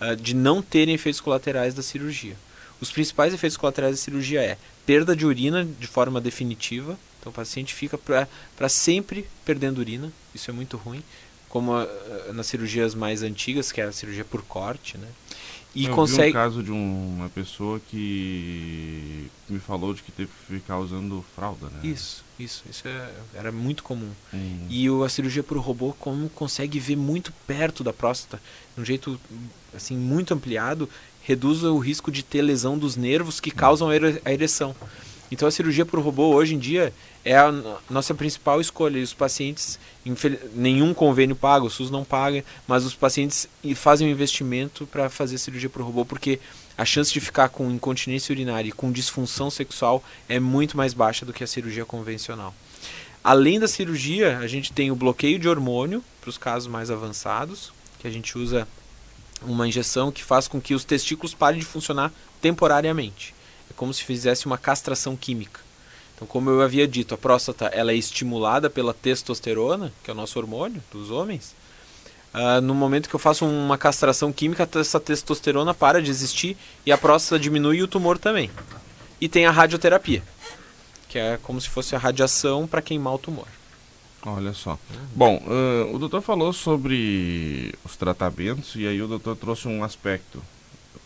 ah, 0.00 0.14
de 0.14 0.34
não 0.34 0.62
terem 0.62 0.94
efeitos 0.94 1.20
colaterais 1.20 1.74
da 1.74 1.82
cirurgia. 1.82 2.36
Os 2.80 2.90
principais 2.92 3.34
efeitos 3.34 3.56
colaterais 3.56 3.96
da 3.96 4.02
cirurgia 4.02 4.40
é 4.40 4.56
perda 4.86 5.14
de 5.14 5.26
urina 5.26 5.64
de 5.64 5.86
forma 5.86 6.20
definitiva, 6.20 6.98
então 7.28 7.30
o 7.30 7.32
paciente 7.34 7.74
fica 7.74 7.98
para 7.98 8.68
sempre 8.68 9.26
perdendo 9.44 9.78
urina, 9.78 10.10
isso 10.34 10.50
é 10.50 10.54
muito 10.54 10.76
ruim, 10.78 11.02
como 11.48 11.74
ah, 11.74 11.86
nas 12.32 12.46
cirurgias 12.46 12.94
mais 12.94 13.22
antigas, 13.22 13.70
que 13.70 13.80
é 13.80 13.84
a 13.84 13.92
cirurgia 13.92 14.24
por 14.24 14.42
corte, 14.42 14.96
né? 14.96 15.08
E 15.74 15.84
eu 15.84 15.90
vi 15.90 15.94
consegue 15.94 16.30
um 16.30 16.32
caso 16.32 16.62
de 16.62 16.72
um- 16.72 17.16
uma 17.18 17.28
pessoa 17.28 17.78
que 17.80 19.26
me 19.48 19.58
falou 19.60 19.92
de 19.92 20.02
que 20.02 20.10
teve 20.10 20.30
que 20.46 20.54
ficar 20.54 20.78
usando 20.78 21.22
fralda, 21.36 21.66
né? 21.66 21.80
isso, 21.82 22.24
isso, 22.38 22.64
isso 22.68 22.88
é- 22.88 23.10
era 23.34 23.52
muito 23.52 23.82
comum. 23.82 24.10
Hum. 24.32 24.66
E 24.70 24.88
o, 24.88 25.04
a 25.04 25.08
cirurgia 25.08 25.42
por 25.42 25.58
robô, 25.58 25.92
como 25.98 26.28
consegue 26.30 26.80
ver 26.80 26.96
muito 26.96 27.32
perto 27.46 27.84
da 27.84 27.92
próstata, 27.92 28.40
de 28.74 28.80
um 28.80 28.84
jeito 28.84 29.20
assim 29.74 29.96
muito 29.96 30.32
ampliado, 30.32 30.88
reduz 31.22 31.62
o 31.62 31.78
risco 31.78 32.10
de 32.10 32.22
ter 32.22 32.40
lesão 32.40 32.78
dos 32.78 32.96
nervos 32.96 33.38
que 33.38 33.50
causam 33.50 33.90
a 33.90 33.92
a 34.24 34.32
ereção. 34.32 34.74
Então 35.30 35.46
a 35.46 35.50
cirurgia 35.50 35.84
por 35.84 36.00
robô 36.00 36.34
hoje 36.34 36.54
em 36.54 36.58
dia 36.58 36.92
é 37.24 37.36
a 37.36 37.52
no- 37.52 37.76
nossa 37.90 38.14
principal 38.14 38.60
escolha. 38.60 38.98
E 38.98 39.02
os 39.02 39.12
pacientes, 39.12 39.78
nenhum 40.54 40.94
convênio 40.94 41.36
paga, 41.36 41.66
o 41.66 41.70
SUS 41.70 41.90
não 41.90 42.04
paga, 42.04 42.44
mas 42.66 42.84
os 42.84 42.94
pacientes 42.94 43.48
fazem 43.76 44.08
um 44.08 44.10
investimento 44.10 44.86
para 44.86 45.10
fazer 45.10 45.36
cirurgia 45.38 45.68
por 45.68 45.82
robô 45.82 46.04
porque 46.04 46.40
a 46.76 46.84
chance 46.84 47.12
de 47.12 47.20
ficar 47.20 47.48
com 47.50 47.70
incontinência 47.70 48.32
urinária 48.32 48.68
e 48.68 48.72
com 48.72 48.90
disfunção 48.90 49.50
sexual 49.50 50.02
é 50.28 50.38
muito 50.40 50.76
mais 50.76 50.94
baixa 50.94 51.26
do 51.26 51.32
que 51.32 51.44
a 51.44 51.46
cirurgia 51.46 51.84
convencional. 51.84 52.54
Além 53.22 53.58
da 53.58 53.68
cirurgia, 53.68 54.38
a 54.38 54.46
gente 54.46 54.72
tem 54.72 54.90
o 54.90 54.94
bloqueio 54.96 55.38
de 55.38 55.48
hormônio 55.48 56.02
para 56.20 56.30
os 56.30 56.38
casos 56.38 56.68
mais 56.70 56.90
avançados, 56.90 57.72
que 57.98 58.06
a 58.06 58.10
gente 58.10 58.38
usa 58.38 58.66
uma 59.42 59.66
injeção 59.68 60.10
que 60.10 60.22
faz 60.24 60.48
com 60.48 60.60
que 60.60 60.72
os 60.72 60.84
testículos 60.84 61.34
parem 61.34 61.58
de 61.60 61.66
funcionar 61.66 62.12
temporariamente. 62.40 63.34
Como 63.78 63.94
se 63.94 64.02
fizesse 64.02 64.44
uma 64.44 64.58
castração 64.58 65.16
química. 65.16 65.60
Então, 66.14 66.26
como 66.26 66.50
eu 66.50 66.60
havia 66.60 66.86
dito, 66.86 67.14
a 67.14 67.16
próstata 67.16 67.66
ela 67.66 67.92
é 67.92 67.94
estimulada 67.94 68.68
pela 68.68 68.92
testosterona, 68.92 69.92
que 70.02 70.10
é 70.10 70.12
o 70.12 70.16
nosso 70.16 70.36
hormônio 70.36 70.82
dos 70.92 71.12
homens. 71.12 71.54
Uh, 72.34 72.60
no 72.60 72.74
momento 72.74 73.08
que 73.08 73.14
eu 73.14 73.20
faço 73.20 73.46
uma 73.46 73.78
castração 73.78 74.32
química, 74.32 74.68
essa 74.74 74.98
testosterona 74.98 75.72
para 75.72 76.02
de 76.02 76.10
existir 76.10 76.56
e 76.84 76.90
a 76.90 76.98
próstata 76.98 77.38
diminui 77.38 77.76
e 77.76 77.82
o 77.84 77.88
tumor 77.88 78.18
também. 78.18 78.50
E 79.20 79.28
tem 79.28 79.46
a 79.46 79.52
radioterapia, 79.52 80.24
que 81.08 81.16
é 81.16 81.38
como 81.40 81.60
se 81.60 81.68
fosse 81.68 81.94
a 81.94 81.98
radiação 81.98 82.66
para 82.66 82.82
queimar 82.82 83.14
o 83.14 83.18
tumor. 83.18 83.46
Olha 84.26 84.52
só. 84.52 84.76
Bom, 85.14 85.40
uh, 85.46 85.94
o 85.94 86.00
doutor 86.00 86.20
falou 86.20 86.52
sobre 86.52 87.72
os 87.84 87.94
tratamentos 87.94 88.74
e 88.74 88.88
aí 88.88 89.00
o 89.00 89.06
doutor 89.06 89.36
trouxe 89.36 89.68
um 89.68 89.84
aspecto. 89.84 90.42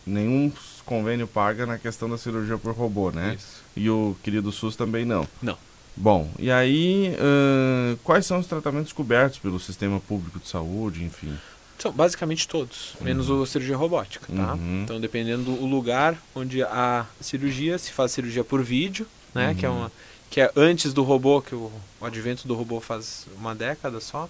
Nenhum 0.05 0.51
convênio 0.85 1.27
paga 1.27 1.65
na 1.65 1.77
questão 1.77 2.09
da 2.09 2.17
cirurgia 2.17 2.57
por 2.57 2.73
robô, 2.73 3.11
né? 3.11 3.35
Isso. 3.37 3.63
E 3.75 3.89
o 3.89 4.15
querido 4.23 4.51
SUS 4.51 4.75
também 4.75 5.05
não. 5.05 5.27
Não. 5.41 5.57
Bom, 5.95 6.29
e 6.39 6.49
aí, 6.51 7.15
uh, 7.19 7.97
quais 8.03 8.25
são 8.25 8.39
os 8.39 8.47
tratamentos 8.47 8.91
cobertos 8.91 9.37
pelo 9.37 9.59
sistema 9.59 9.99
público 9.99 10.39
de 10.39 10.47
saúde, 10.47 11.03
enfim? 11.03 11.37
São 11.77 11.91
basicamente 11.91 12.47
todos, 12.47 12.95
uhum. 12.95 13.05
menos 13.05 13.29
a 13.29 13.45
cirurgia 13.45 13.75
robótica, 13.75 14.25
tá? 14.33 14.53
Uhum. 14.53 14.83
Então, 14.83 14.99
dependendo 14.99 15.43
do 15.43 15.65
lugar 15.65 16.17
onde 16.33 16.63
a 16.63 17.05
cirurgia, 17.19 17.77
se 17.77 17.91
faz 17.91 18.11
cirurgia 18.11 18.43
por 18.43 18.63
vídeo, 18.63 19.05
né? 19.35 19.49
Uhum. 19.49 19.55
Que, 19.55 19.65
é 19.65 19.69
uma, 19.69 19.91
que 20.29 20.41
é 20.41 20.51
antes 20.55 20.93
do 20.93 21.03
robô, 21.03 21.41
que 21.41 21.53
o, 21.53 21.71
o 21.99 22.05
advento 22.05 22.47
do 22.47 22.55
robô 22.55 22.79
faz 22.79 23.27
uma 23.37 23.53
década 23.53 23.99
só. 23.99 24.29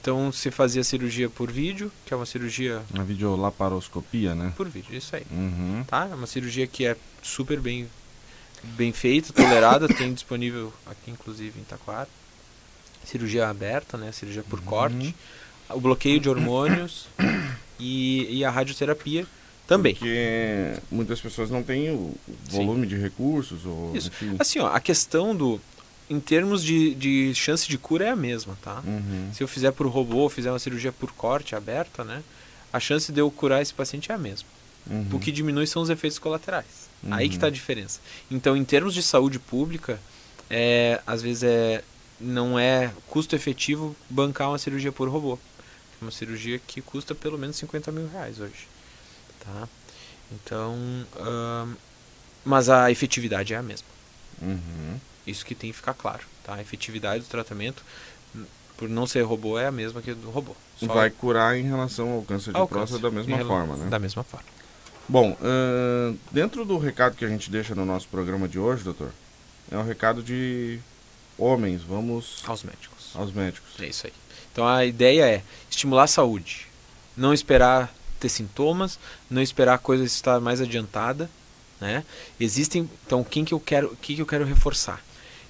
Então, 0.00 0.30
se 0.30 0.50
fazia 0.50 0.84
cirurgia 0.84 1.30
por 1.30 1.50
vídeo, 1.50 1.90
que 2.04 2.12
é 2.12 2.16
uma 2.16 2.26
cirurgia... 2.26 2.82
Uma 2.92 3.02
videolaparoscopia, 3.02 4.34
né? 4.34 4.52
Por 4.54 4.68
vídeo, 4.68 4.94
isso 4.94 5.16
aí. 5.16 5.22
Uhum. 5.30 5.84
Tá? 5.86 6.06
É 6.10 6.14
uma 6.14 6.26
cirurgia 6.26 6.66
que 6.66 6.84
é 6.84 6.96
super 7.22 7.58
bem 7.58 7.88
bem 8.62 8.92
feita, 8.92 9.32
tolerada, 9.32 9.86
tem 9.86 10.12
disponível 10.12 10.72
aqui 10.86 11.10
inclusive 11.10 11.60
em 11.60 11.64
Taquara. 11.64 12.08
Cirurgia 13.04 13.48
aberta, 13.48 13.96
né? 13.96 14.12
Cirurgia 14.12 14.42
por 14.42 14.58
uhum. 14.58 14.64
corte. 14.64 15.14
O 15.70 15.80
bloqueio 15.80 16.20
de 16.20 16.28
hormônios 16.28 17.06
e, 17.78 18.38
e 18.38 18.44
a 18.44 18.50
radioterapia 18.50 19.26
também. 19.66 19.94
Porque 19.94 20.74
muitas 20.90 21.20
pessoas 21.20 21.50
não 21.50 21.62
têm 21.62 21.90
o 21.90 22.14
volume 22.50 22.82
Sim. 22.82 22.88
de 22.88 22.96
recursos. 23.00 23.64
Ou, 23.64 23.96
Isso. 23.96 24.08
Enfim. 24.08 24.36
Assim, 24.38 24.58
ó, 24.58 24.68
a 24.68 24.80
questão 24.80 25.34
do. 25.34 25.60
Em 26.08 26.20
termos 26.20 26.62
de, 26.62 26.94
de 26.94 27.34
chance 27.34 27.68
de 27.68 27.76
cura 27.76 28.04
é 28.04 28.10
a 28.10 28.16
mesma, 28.16 28.56
tá? 28.62 28.82
Uhum. 28.86 29.30
Se 29.34 29.42
eu 29.42 29.48
fizer 29.48 29.72
por 29.72 29.86
robô, 29.88 30.28
fizer 30.28 30.50
uma 30.50 30.58
cirurgia 30.58 30.92
por 30.92 31.10
corte 31.12 31.56
aberta, 31.56 32.04
né? 32.04 32.22
A 32.72 32.78
chance 32.78 33.10
de 33.10 33.20
eu 33.20 33.30
curar 33.30 33.60
esse 33.60 33.74
paciente 33.74 34.12
é 34.12 34.14
a 34.14 34.18
mesma. 34.18 34.48
Uhum. 34.88 35.08
O 35.12 35.18
que 35.18 35.32
diminui 35.32 35.66
são 35.66 35.82
os 35.82 35.90
efeitos 35.90 36.18
colaterais. 36.18 36.88
Uhum. 37.02 37.12
Aí 37.12 37.28
que 37.28 37.34
está 37.34 37.48
a 37.48 37.50
diferença. 37.50 38.00
Então, 38.30 38.56
em 38.56 38.64
termos 38.64 38.94
de 38.94 39.02
saúde 39.02 39.38
pública, 39.38 39.98
é, 40.48 41.00
às 41.06 41.22
vezes 41.22 41.42
é, 41.42 41.82
não 42.20 42.58
é 42.58 42.92
custo 43.08 43.34
efetivo 43.34 43.96
bancar 44.08 44.48
uma 44.48 44.58
cirurgia 44.58 44.92
por 44.92 45.08
robô. 45.08 45.38
É 46.00 46.04
uma 46.04 46.10
cirurgia 46.10 46.58
que 46.58 46.80
custa 46.80 47.14
pelo 47.14 47.38
menos 47.38 47.56
50 47.56 47.90
mil 47.90 48.08
reais 48.08 48.38
hoje. 48.38 48.68
Tá? 49.40 49.68
Então, 50.32 50.76
mas 52.44 52.68
a 52.68 52.90
efetividade 52.90 53.54
é 53.54 53.56
a 53.56 53.62
mesma. 53.62 53.88
Uhum. 54.40 55.00
Isso 55.26 55.44
que 55.44 55.54
tem 55.54 55.70
que 55.70 55.76
ficar 55.76 55.94
claro. 55.94 56.22
Tá? 56.44 56.54
A 56.54 56.60
efetividade 56.60 57.24
do 57.24 57.28
tratamento, 57.28 57.82
por 58.76 58.88
não 58.88 59.06
ser 59.06 59.22
robô, 59.22 59.58
é 59.58 59.66
a 59.66 59.72
mesma 59.72 60.00
que 60.00 60.14
do 60.14 60.30
robô. 60.30 60.54
Só 60.78 60.86
Vai 60.86 61.10
curar 61.10 61.56
em 61.56 61.64
relação 61.64 62.12
ao 62.12 62.22
câncer 62.22 62.52
de 62.52 62.66
próstata 62.66 63.02
da 63.02 63.10
mesma 63.10 63.38
forma, 63.44 63.76
né? 63.76 63.88
Da 63.88 63.98
mesma 63.98 64.22
forma. 64.22 64.46
Bom, 65.08 65.32
uh, 65.32 66.18
dentro 66.30 66.64
do 66.64 66.78
recado 66.78 67.16
que 67.16 67.24
a 67.24 67.28
gente 67.28 67.50
deixa 67.50 67.74
no 67.74 67.84
nosso 67.84 68.08
programa 68.08 68.48
de 68.48 68.58
hoje, 68.58 68.82
doutor, 68.82 69.12
é 69.70 69.76
um 69.76 69.84
recado 69.84 70.22
de 70.22 70.80
homens, 71.38 71.82
vamos... 71.82 72.42
Aos 72.46 72.62
médicos. 72.62 73.10
Aos 73.14 73.32
médicos. 73.32 73.70
É 73.80 73.86
isso 73.86 74.06
aí. 74.06 74.12
Então 74.52 74.66
a 74.66 74.84
ideia 74.84 75.28
é 75.28 75.42
estimular 75.70 76.04
a 76.04 76.08
saúde, 76.08 76.66
não 77.16 77.32
esperar 77.32 77.92
ter 78.18 78.28
sintomas, 78.28 78.98
não 79.30 79.42
esperar 79.42 79.74
a 79.74 79.78
coisa 79.78 80.04
estar 80.04 80.40
mais 80.40 80.60
adiantada, 80.60 81.30
né? 81.80 82.04
Existem, 82.40 82.88
então 83.06 83.22
quem 83.22 83.44
que 83.44 83.52
eu 83.52 83.60
quero, 83.60 83.88
o 83.88 83.96
que, 83.96 84.14
que 84.14 84.22
eu 84.22 84.26
quero 84.26 84.44
reforçar? 84.44 85.02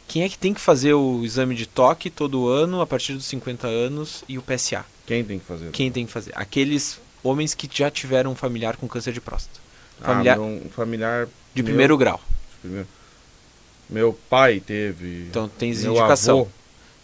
Quem 0.08 0.22
é 0.22 0.28
que 0.28 0.38
tem 0.38 0.54
que 0.54 0.60
fazer 0.60 0.94
o 0.94 1.24
exame 1.24 1.54
de 1.54 1.66
toque 1.66 2.10
todo 2.10 2.48
ano 2.48 2.80
a 2.80 2.86
partir 2.86 3.14
dos 3.14 3.26
50 3.26 3.66
anos 3.66 4.24
e 4.28 4.38
o 4.38 4.42
PSA? 4.42 4.84
Quem 5.04 5.24
tem 5.24 5.38
que 5.38 5.44
fazer? 5.44 5.70
Quem 5.70 5.90
tem 5.90 6.06
que 6.06 6.12
fazer? 6.12 6.32
Aqueles 6.34 7.00
homens 7.22 7.54
que 7.54 7.68
já 7.72 7.90
tiveram 7.90 8.32
um 8.32 8.34
familiar 8.34 8.76
com 8.76 8.88
câncer 8.88 9.12
de 9.12 9.20
próstata. 9.20 9.60
Familiar, 10.00 10.38
ah, 10.38 10.42
um 10.42 10.68
familiar 10.70 11.26
de 11.54 11.62
meu, 11.62 11.70
primeiro 11.70 11.96
grau. 11.96 12.20
Primeiro. 12.60 12.88
Meu 13.88 14.18
pai 14.28 14.60
teve. 14.60 15.26
Então 15.30 15.48
tens 15.48 15.84
indicação. 15.84 16.40
Avô. 16.40 16.48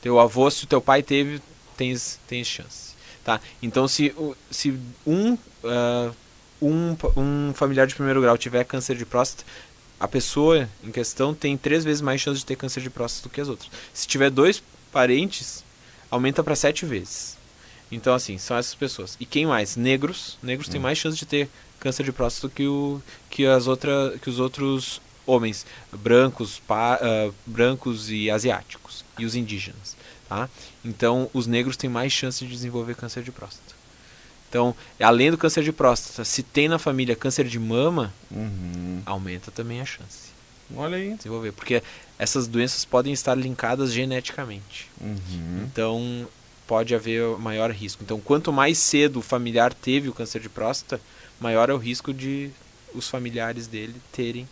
Teu 0.00 0.18
avô, 0.18 0.50
se 0.50 0.64
o 0.64 0.66
teu 0.66 0.80
pai 0.80 1.02
teve, 1.02 1.40
tens, 1.76 2.18
tens 2.26 2.46
chance. 2.46 2.92
Tá? 3.24 3.40
Então 3.62 3.86
se, 3.86 4.12
se 4.50 4.76
um, 5.06 5.34
uh, 5.34 6.14
um, 6.60 6.96
um 7.16 7.52
familiar 7.54 7.86
de 7.86 7.94
primeiro 7.94 8.20
grau 8.20 8.36
tiver 8.36 8.64
câncer 8.64 8.96
de 8.96 9.06
próstata, 9.06 9.44
a 10.02 10.08
pessoa 10.08 10.68
em 10.82 10.90
questão 10.90 11.32
tem 11.32 11.56
três 11.56 11.84
vezes 11.84 12.00
mais 12.00 12.20
chance 12.20 12.40
de 12.40 12.44
ter 12.44 12.56
câncer 12.56 12.80
de 12.80 12.90
próstata 12.90 13.28
do 13.28 13.32
que 13.32 13.40
as 13.40 13.48
outras. 13.48 13.70
Se 13.94 14.04
tiver 14.04 14.30
dois 14.30 14.60
parentes, 14.90 15.62
aumenta 16.10 16.42
para 16.42 16.56
sete 16.56 16.84
vezes. 16.84 17.38
Então, 17.88 18.12
assim, 18.12 18.36
são 18.36 18.56
essas 18.56 18.74
pessoas. 18.74 19.16
E 19.20 19.24
quem 19.24 19.46
mais? 19.46 19.76
Negros. 19.76 20.38
Negros 20.42 20.66
hum. 20.66 20.72
têm 20.72 20.80
mais 20.80 20.98
chance 20.98 21.16
de 21.16 21.24
ter 21.24 21.48
câncer 21.78 22.02
de 22.02 22.10
próstata 22.10 22.52
que, 22.52 22.66
o, 22.66 23.00
que, 23.30 23.46
as 23.46 23.68
outra, 23.68 24.18
que 24.20 24.28
os 24.28 24.40
outros 24.40 25.00
homens 25.24 25.64
brancos, 25.92 26.58
pa, 26.58 26.98
uh, 27.00 27.32
brancos 27.46 28.10
e 28.10 28.28
asiáticos. 28.28 29.04
E 29.16 29.24
os 29.24 29.36
indígenas. 29.36 29.96
Tá? 30.28 30.50
Então, 30.84 31.30
os 31.32 31.46
negros 31.46 31.76
têm 31.76 31.88
mais 31.88 32.12
chance 32.12 32.44
de 32.44 32.50
desenvolver 32.50 32.96
câncer 32.96 33.22
de 33.22 33.30
próstata. 33.30 33.71
Então, 34.52 34.76
além 35.00 35.30
do 35.30 35.38
câncer 35.38 35.64
de 35.64 35.72
próstata, 35.72 36.26
se 36.26 36.42
tem 36.42 36.68
na 36.68 36.78
família 36.78 37.16
câncer 37.16 37.46
de 37.46 37.58
mama, 37.58 38.12
uhum. 38.30 39.00
aumenta 39.06 39.50
também 39.50 39.80
a 39.80 39.86
chance. 39.86 40.28
Olha 40.76 40.98
aí. 40.98 41.14
Desenvolver. 41.14 41.52
Porque 41.52 41.82
essas 42.18 42.46
doenças 42.46 42.84
podem 42.84 43.14
estar 43.14 43.34
linkadas 43.34 43.90
geneticamente. 43.94 44.90
Uhum. 45.00 45.64
Então, 45.64 46.28
pode 46.66 46.94
haver 46.94 47.24
maior 47.38 47.70
risco. 47.70 48.04
Então, 48.04 48.20
quanto 48.20 48.52
mais 48.52 48.76
cedo 48.76 49.20
o 49.20 49.22
familiar 49.22 49.72
teve 49.72 50.10
o 50.10 50.12
câncer 50.12 50.42
de 50.42 50.50
próstata, 50.50 51.00
maior 51.40 51.70
é 51.70 51.72
o 51.72 51.78
risco 51.78 52.12
de 52.12 52.50
os 52.94 53.08
familiares 53.08 53.66
dele 53.66 53.94
terem 54.12 54.46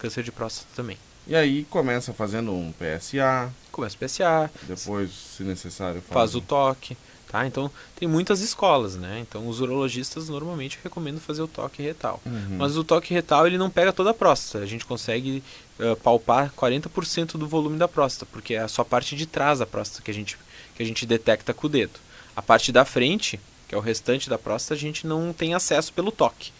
câncer 0.00 0.24
de 0.24 0.32
próstata 0.32 0.66
também. 0.74 0.98
E 1.28 1.36
aí 1.36 1.64
começa 1.70 2.12
fazendo 2.12 2.52
um 2.52 2.72
PSA. 2.72 3.52
Começa 3.70 3.94
o 3.94 4.04
PSA. 4.04 4.50
Depois, 4.64 5.12
se 5.12 5.44
necessário, 5.44 6.00
faz, 6.00 6.12
faz 6.12 6.34
o 6.34 6.40
toque. 6.40 6.96
Tá? 7.28 7.46
Então, 7.46 7.70
tem 7.94 8.08
muitas 8.08 8.40
escolas, 8.40 8.96
né? 8.96 9.18
Então, 9.20 9.46
os 9.48 9.60
urologistas 9.60 10.30
normalmente 10.30 10.78
recomendam 10.82 11.20
fazer 11.20 11.42
o 11.42 11.48
toque 11.48 11.82
retal. 11.82 12.22
Uhum. 12.24 12.56
Mas 12.56 12.76
o 12.76 12.82
toque 12.82 13.12
retal, 13.12 13.46
ele 13.46 13.58
não 13.58 13.68
pega 13.68 13.92
toda 13.92 14.10
a 14.10 14.14
próstata. 14.14 14.64
A 14.64 14.66
gente 14.66 14.86
consegue 14.86 15.42
uh, 15.78 15.94
palpar 15.96 16.50
40% 16.56 17.32
do 17.32 17.46
volume 17.46 17.76
da 17.76 17.86
próstata, 17.86 18.26
porque 18.32 18.54
é 18.54 18.60
a 18.60 18.68
só 18.68 18.82
parte 18.82 19.14
de 19.14 19.26
trás 19.26 19.58
da 19.58 19.66
próstata 19.66 20.02
que 20.02 20.10
a 20.10 20.14
gente 20.14 20.38
que 20.74 20.82
a 20.82 20.86
gente 20.86 21.04
detecta 21.04 21.52
com 21.52 21.66
o 21.66 21.70
dedo. 21.70 21.98
A 22.36 22.40
parte 22.40 22.70
da 22.70 22.84
frente, 22.84 23.38
que 23.66 23.74
é 23.74 23.78
o 23.78 23.80
restante 23.80 24.30
da 24.30 24.38
próstata, 24.38 24.74
a 24.74 24.78
gente 24.78 25.06
não 25.06 25.32
tem 25.32 25.54
acesso 25.54 25.92
pelo 25.92 26.12
toque. 26.12 26.52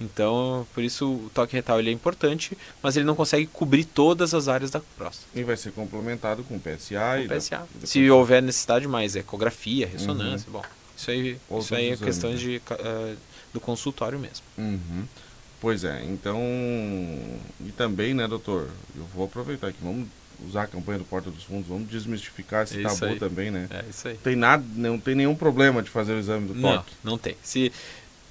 Então, 0.00 0.66
por 0.72 0.82
isso 0.82 1.06
o 1.06 1.30
toque 1.34 1.54
retal 1.54 1.78
ele 1.78 1.90
é 1.90 1.92
importante, 1.92 2.56
mas 2.82 2.96
ele 2.96 3.04
não 3.04 3.14
consegue 3.14 3.46
cobrir 3.46 3.84
todas 3.84 4.32
as 4.32 4.48
áreas 4.48 4.70
da 4.70 4.80
próstata. 4.96 5.28
E 5.34 5.42
vai 5.42 5.56
ser 5.56 5.72
complementado 5.72 6.42
com 6.42 6.58
PSA 6.58 7.16
com 7.16 7.34
e 7.34 7.38
PSA. 7.38 7.68
Da... 7.74 7.86
Se 7.86 8.10
houver 8.10 8.42
necessidade 8.42 8.88
mais, 8.88 9.14
ecografia, 9.14 9.86
ressonância, 9.86 10.46
uhum. 10.46 10.60
bom. 10.60 10.64
Isso 10.96 11.10
aí, 11.10 11.38
isso 11.58 11.74
aí 11.74 11.90
é 11.90 11.96
questão 11.96 12.34
de, 12.34 12.60
uh, 12.70 13.16
do 13.52 13.60
consultório 13.60 14.18
mesmo. 14.18 14.44
Uhum. 14.58 15.04
Pois 15.60 15.84
é, 15.84 16.02
então. 16.04 16.38
E 17.60 17.70
também, 17.76 18.14
né, 18.14 18.26
doutor? 18.26 18.68
Eu 18.96 19.04
vou 19.14 19.26
aproveitar 19.26 19.68
aqui, 19.68 19.78
vamos 19.82 20.08
usar 20.46 20.62
a 20.62 20.66
campanha 20.66 20.98
do 20.98 21.04
Porta 21.04 21.30
dos 21.30 21.44
Fundos, 21.44 21.66
vamos 21.68 21.88
desmistificar 21.88 22.64
esse 22.64 22.80
é 22.80 22.82
tabu 22.82 23.04
aí. 23.04 23.18
também, 23.18 23.50
né? 23.50 23.66
É 23.70 23.84
isso 23.88 24.08
aí. 24.08 24.16
Tem 24.16 24.36
nada, 24.36 24.64
não 24.74 24.98
tem 24.98 25.14
nenhum 25.14 25.34
problema 25.34 25.82
de 25.82 25.90
fazer 25.90 26.14
o 26.14 26.18
exame 26.18 26.48
do 26.48 26.60
toque. 26.60 26.92
Não, 27.04 27.12
não 27.12 27.18
tem. 27.18 27.36
Se, 27.42 27.70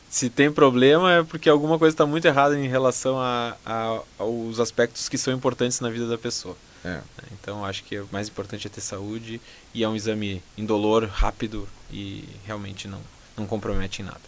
se 0.10 0.30
tem 0.30 0.52
problema 0.52 1.14
é 1.14 1.24
porque 1.24 1.48
alguma 1.48 1.78
coisa 1.78 1.94
está 1.94 2.06
muito 2.06 2.26
errada 2.26 2.58
em 2.58 2.68
relação 2.68 3.20
a, 3.20 3.56
a, 3.66 4.00
aos 4.18 4.60
aspectos 4.60 5.08
que 5.08 5.18
são 5.18 5.34
importantes 5.34 5.80
na 5.80 5.90
vida 5.90 6.08
da 6.08 6.18
pessoa. 6.18 6.58
É. 6.84 7.00
Então 7.34 7.64
acho 7.64 7.84
que 7.84 8.00
o 8.00 8.08
mais 8.12 8.28
importante 8.28 8.66
é 8.66 8.70
ter 8.70 8.82
saúde 8.82 9.40
e 9.74 9.84
é 9.84 9.90
um 9.90 9.96
exame 9.96 10.42
indolor, 10.58 11.06
rápido 11.06 11.68
e 11.92 12.28
realmente 12.46 12.88
não, 12.88 13.02
não 13.38 13.46
compromete 13.46 14.02
em 14.02 14.06
nada. 14.06 14.22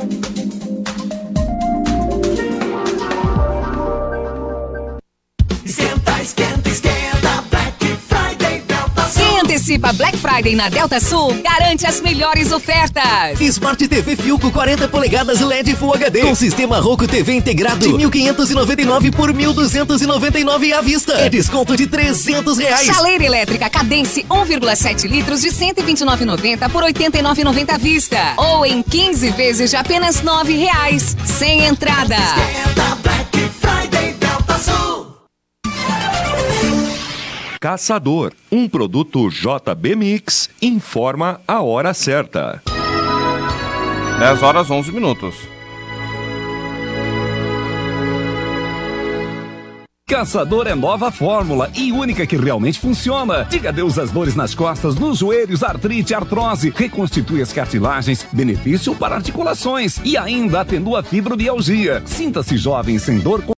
antecipa 9.71 9.93
Black 9.93 10.17
Friday 10.17 10.55
na 10.55 10.69
Delta 10.69 10.99
Sul 10.99 11.33
garante 11.41 11.85
as 11.85 12.01
melhores 12.01 12.51
ofertas. 12.51 13.39
Smart 13.39 13.87
TV 13.87 14.15
Fiuco 14.15 14.51
40 14.51 14.87
polegadas 14.87 15.39
LED 15.39 15.75
Full 15.75 15.93
HD 15.93 16.21
com 16.21 16.35
sistema 16.35 16.79
Roku 16.79 17.07
TV 17.07 17.33
integrado 17.33 17.79
de 17.79 17.89
1.599 17.93 19.15
por 19.15 19.31
1.299 19.33 20.73
à 20.73 20.81
vista. 20.81 21.13
É 21.13 21.29
desconto 21.29 21.77
de 21.77 21.87
300 21.87 22.57
reais. 22.57 22.85
Chaleira 22.85 23.23
elétrica 23.23 23.69
Cadence 23.69 24.23
1,7 24.23 25.07
litros 25.07 25.41
de 25.41 25.49
129,90 25.49 26.69
por 26.69 26.83
89,90 26.83 27.73
à 27.73 27.77
vista. 27.77 28.17
Ou 28.37 28.65
em 28.65 28.83
15 28.83 29.29
vezes 29.31 29.69
de 29.69 29.77
apenas 29.77 30.21
9 30.21 30.53
reais. 30.53 31.15
Sem 31.25 31.65
entrada. 31.65 32.15
Esquenta, 32.15 32.97
Caçador, 37.61 38.33
um 38.51 38.67
produto 38.67 39.29
JB 39.29 39.95
Mix, 39.95 40.49
informa 40.59 41.39
a 41.47 41.61
hora 41.61 41.93
certa. 41.93 42.59
10 44.17 44.41
horas 44.41 44.71
11 44.71 44.91
minutos. 44.91 45.35
Caçador 50.11 50.67
é 50.67 50.75
nova 50.75 51.09
fórmula 51.09 51.71
e 51.73 51.89
única 51.89 52.27
que 52.27 52.35
realmente 52.35 52.77
funciona. 52.77 53.45
Diga 53.45 53.69
adeus 53.69 53.97
às 53.97 54.11
dores 54.11 54.35
nas 54.35 54.53
costas, 54.53 54.95
nos 54.95 55.19
joelhos, 55.19 55.63
artrite, 55.63 56.13
artrose, 56.13 56.69
reconstitui 56.75 57.41
as 57.41 57.53
cartilagens, 57.53 58.27
benefício 58.29 58.93
para 58.93 59.15
articulações 59.15 60.01
e 60.03 60.17
ainda 60.17 60.59
atenua 60.59 60.99
a 60.99 61.03
fibromialgia. 61.03 62.03
Sinta-se 62.05 62.57
jovem 62.57 62.99
sem 62.99 63.19
dor. 63.19 63.41